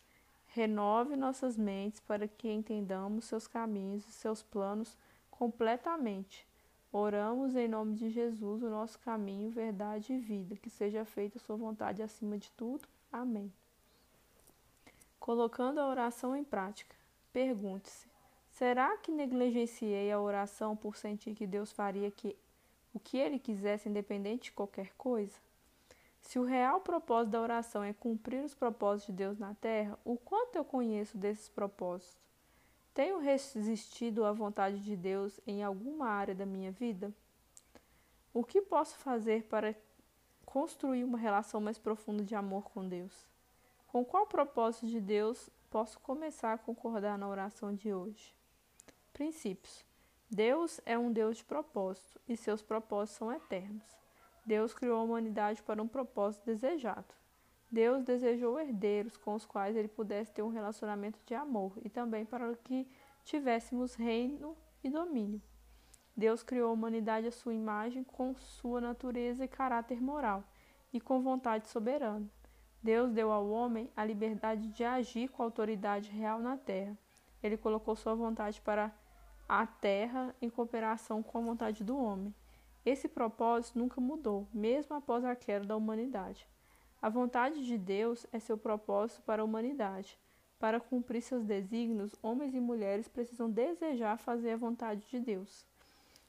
Renove 0.48 1.16
nossas 1.16 1.56
mentes 1.56 2.00
para 2.00 2.26
que 2.26 2.50
entendamos 2.50 3.26
seus 3.26 3.46
caminhos 3.46 4.06
e 4.08 4.12
seus 4.12 4.42
planos 4.42 4.96
completamente 5.30 6.46
Oramos 6.98 7.54
em 7.54 7.68
nome 7.68 7.94
de 7.94 8.08
Jesus, 8.08 8.62
o 8.62 8.70
nosso 8.70 8.98
caminho, 9.00 9.50
verdade 9.50 10.14
e 10.14 10.18
vida, 10.18 10.56
que 10.56 10.70
seja 10.70 11.04
feita 11.04 11.36
a 11.36 11.40
sua 11.40 11.54
vontade 11.54 12.02
acima 12.02 12.38
de 12.38 12.50
tudo. 12.52 12.88
Amém. 13.12 13.52
Colocando 15.20 15.78
a 15.78 15.88
oração 15.88 16.34
em 16.34 16.42
prática, 16.42 16.96
pergunte-se: 17.36 18.08
será 18.48 18.96
que 18.96 19.12
negligenciei 19.12 20.10
a 20.10 20.18
oração 20.18 20.74
por 20.74 20.96
sentir 20.96 21.34
que 21.34 21.46
Deus 21.46 21.70
faria 21.70 22.10
que 22.10 22.34
o 22.94 22.98
que 22.98 23.18
ele 23.18 23.38
quisesse 23.38 23.90
independente 23.90 24.44
de 24.44 24.52
qualquer 24.52 24.94
coisa? 24.96 25.38
Se 26.22 26.38
o 26.38 26.44
real 26.44 26.80
propósito 26.80 27.32
da 27.32 27.42
oração 27.42 27.84
é 27.84 27.92
cumprir 27.92 28.42
os 28.42 28.54
propósitos 28.54 29.08
de 29.08 29.12
Deus 29.12 29.38
na 29.38 29.52
terra, 29.52 29.98
o 30.02 30.16
quanto 30.16 30.56
eu 30.56 30.64
conheço 30.64 31.18
desses 31.18 31.46
propósitos? 31.46 32.16
Tenho 32.94 33.18
resistido 33.18 34.24
à 34.24 34.32
vontade 34.32 34.80
de 34.80 34.96
Deus 34.96 35.38
em 35.46 35.62
alguma 35.62 36.08
área 36.08 36.34
da 36.34 36.46
minha 36.46 36.72
vida? 36.72 37.12
O 38.32 38.42
que 38.42 38.62
posso 38.62 38.96
fazer 38.96 39.42
para 39.42 39.74
construir 40.46 41.04
uma 41.04 41.18
relação 41.18 41.60
mais 41.60 41.76
profunda 41.76 42.24
de 42.24 42.34
amor 42.34 42.70
com 42.70 42.88
Deus? 42.88 43.12
Com 43.88 44.02
qual 44.02 44.26
propósito 44.26 44.86
de 44.86 45.02
Deus 45.02 45.50
posso 45.76 46.00
começar 46.00 46.54
a 46.54 46.58
concordar 46.58 47.18
na 47.18 47.28
oração 47.28 47.74
de 47.74 47.92
hoje? 47.92 48.34
Princípios. 49.12 49.84
Deus 50.30 50.80
é 50.86 50.96
um 50.96 51.12
Deus 51.12 51.36
de 51.36 51.44
propósito 51.44 52.18
e 52.26 52.34
seus 52.34 52.62
propósitos 52.62 53.18
são 53.18 53.30
eternos. 53.30 53.84
Deus 54.46 54.72
criou 54.72 54.98
a 54.98 55.02
humanidade 55.02 55.62
para 55.62 55.82
um 55.82 55.86
propósito 55.86 56.46
desejado. 56.46 57.14
Deus 57.70 58.02
desejou 58.04 58.58
herdeiros 58.58 59.18
com 59.18 59.34
os 59.34 59.44
quais 59.44 59.76
ele 59.76 59.86
pudesse 59.86 60.32
ter 60.32 60.42
um 60.42 60.48
relacionamento 60.48 61.20
de 61.26 61.34
amor 61.34 61.74
e 61.84 61.90
também 61.90 62.24
para 62.24 62.56
que 62.56 62.88
tivéssemos 63.22 63.94
reino 63.96 64.56
e 64.82 64.88
domínio. 64.88 65.42
Deus 66.16 66.42
criou 66.42 66.70
a 66.70 66.72
humanidade 66.72 67.26
à 67.26 67.30
sua 67.30 67.52
imagem 67.52 68.02
com 68.02 68.34
sua 68.34 68.80
natureza 68.80 69.44
e 69.44 69.48
caráter 69.48 70.00
moral 70.00 70.42
e 70.90 70.98
com 70.98 71.20
vontade 71.20 71.68
soberana. 71.68 72.26
Deus 72.86 73.10
deu 73.10 73.32
ao 73.32 73.50
homem 73.50 73.90
a 73.96 74.04
liberdade 74.04 74.68
de 74.68 74.84
agir 74.84 75.28
com 75.28 75.42
autoridade 75.42 76.08
real 76.08 76.38
na 76.38 76.56
terra. 76.56 76.96
Ele 77.42 77.56
colocou 77.56 77.96
sua 77.96 78.14
vontade 78.14 78.60
para 78.60 78.94
a 79.48 79.66
terra 79.66 80.32
em 80.40 80.48
cooperação 80.48 81.20
com 81.20 81.38
a 81.38 81.40
vontade 81.40 81.82
do 81.82 81.98
homem. 81.98 82.32
Esse 82.84 83.08
propósito 83.08 83.76
nunca 83.76 84.00
mudou, 84.00 84.46
mesmo 84.54 84.94
após 84.94 85.24
a 85.24 85.34
queda 85.34 85.66
da 85.66 85.76
humanidade. 85.76 86.46
A 87.02 87.08
vontade 87.08 87.66
de 87.66 87.76
Deus 87.76 88.24
é 88.30 88.38
seu 88.38 88.56
propósito 88.56 89.20
para 89.22 89.42
a 89.42 89.44
humanidade. 89.44 90.16
Para 90.56 90.78
cumprir 90.78 91.22
seus 91.22 91.44
desígnios, 91.44 92.14
homens 92.22 92.54
e 92.54 92.60
mulheres 92.60 93.08
precisam 93.08 93.50
desejar 93.50 94.16
fazer 94.16 94.52
a 94.52 94.56
vontade 94.56 95.04
de 95.10 95.18
Deus. 95.18 95.66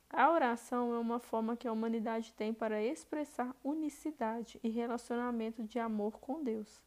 A 0.10 0.32
oração 0.32 0.94
é 0.94 0.98
uma 0.98 1.20
forma 1.20 1.58
que 1.58 1.68
a 1.68 1.72
humanidade 1.72 2.34
tem 2.34 2.54
para 2.54 2.82
expressar 2.82 3.56
unicidade 3.64 4.60
e 4.64 4.70
relacionamento 4.70 5.64
de 5.64 5.80
amor 5.80 6.20
com 6.20 6.44
Deus. 6.44 6.82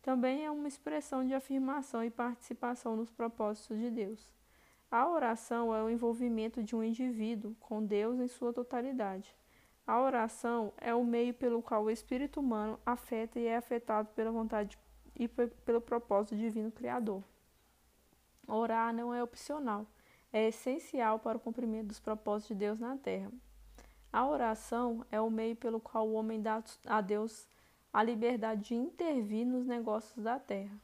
Também 0.00 0.44
é 0.44 0.50
uma 0.50 0.66
expressão 0.66 1.24
de 1.24 1.34
afirmação 1.34 2.02
e 2.02 2.10
participação 2.10 2.96
nos 2.96 3.10
propósitos 3.10 3.78
de 3.78 3.90
Deus. 3.90 4.32
A 4.90 5.08
oração 5.08 5.74
é 5.74 5.82
o 5.82 5.88
envolvimento 5.88 6.62
de 6.62 6.74
um 6.74 6.82
indivíduo 6.82 7.54
com 7.60 7.84
Deus 7.84 8.18
em 8.18 8.28
sua 8.28 8.52
totalidade. 8.52 9.34
A 9.86 10.00
oração 10.00 10.72
é 10.78 10.94
o 10.94 11.04
meio 11.04 11.34
pelo 11.34 11.62
qual 11.62 11.84
o 11.84 11.90
espírito 11.90 12.40
humano 12.40 12.78
afeta 12.84 13.38
e 13.38 13.46
é 13.46 13.56
afetado 13.56 14.08
pela 14.14 14.30
vontade 14.30 14.78
e 15.14 15.28
pelo 15.28 15.80
propósito 15.80 16.36
divino 16.36 16.70
criador. 16.70 17.22
Orar 18.46 18.92
não 18.92 19.14
é 19.14 19.22
opcional, 19.22 19.86
é 20.32 20.48
essencial 20.48 21.18
para 21.18 21.36
o 21.36 21.40
cumprimento 21.40 21.88
dos 21.88 22.00
propósitos 22.00 22.56
de 22.56 22.64
Deus 22.64 22.80
na 22.80 22.96
terra. 22.96 23.30
A 24.12 24.26
oração 24.26 25.04
é 25.10 25.20
o 25.20 25.30
meio 25.30 25.56
pelo 25.56 25.80
qual 25.80 26.08
o 26.08 26.14
homem 26.14 26.40
dá 26.40 26.62
a 26.86 27.00
Deus 27.00 27.46
a 27.92 28.02
liberdade 28.02 28.68
de 28.68 28.74
intervir 28.74 29.46
nos 29.46 29.66
negócios 29.66 30.22
da 30.22 30.38
terra. 30.38 30.76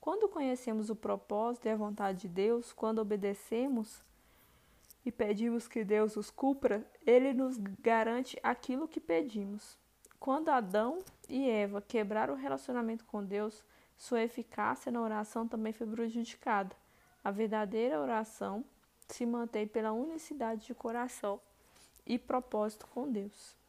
Quando 0.00 0.28
conhecemos 0.28 0.90
o 0.90 0.96
propósito 0.96 1.66
e 1.66 1.70
a 1.70 1.76
vontade 1.76 2.22
de 2.22 2.28
Deus, 2.28 2.72
quando 2.72 3.00
obedecemos 3.00 4.02
e 5.04 5.12
pedimos 5.12 5.68
que 5.68 5.84
Deus 5.84 6.16
os 6.16 6.30
cumpra, 6.30 6.84
ele 7.06 7.32
nos 7.32 7.56
garante 7.56 8.38
aquilo 8.42 8.88
que 8.88 8.98
pedimos. 9.00 9.78
Quando 10.18 10.48
Adão 10.48 10.98
e 11.28 11.48
Eva 11.48 11.80
quebraram 11.80 12.34
o 12.34 12.36
relacionamento 12.36 13.04
com 13.04 13.24
Deus, 13.24 13.64
sua 13.96 14.22
eficácia 14.22 14.90
na 14.90 15.00
oração 15.00 15.46
também 15.46 15.72
foi 15.72 15.86
prejudicada. 15.86 16.74
A 17.22 17.30
verdadeira 17.30 18.00
oração 18.00 18.64
se 19.12 19.26
mantém 19.26 19.66
pela 19.66 19.92
unicidade 19.92 20.66
de 20.66 20.74
coração 20.74 21.40
e 22.06 22.18
propósito 22.18 22.86
com 22.86 23.10
Deus. 23.10 23.59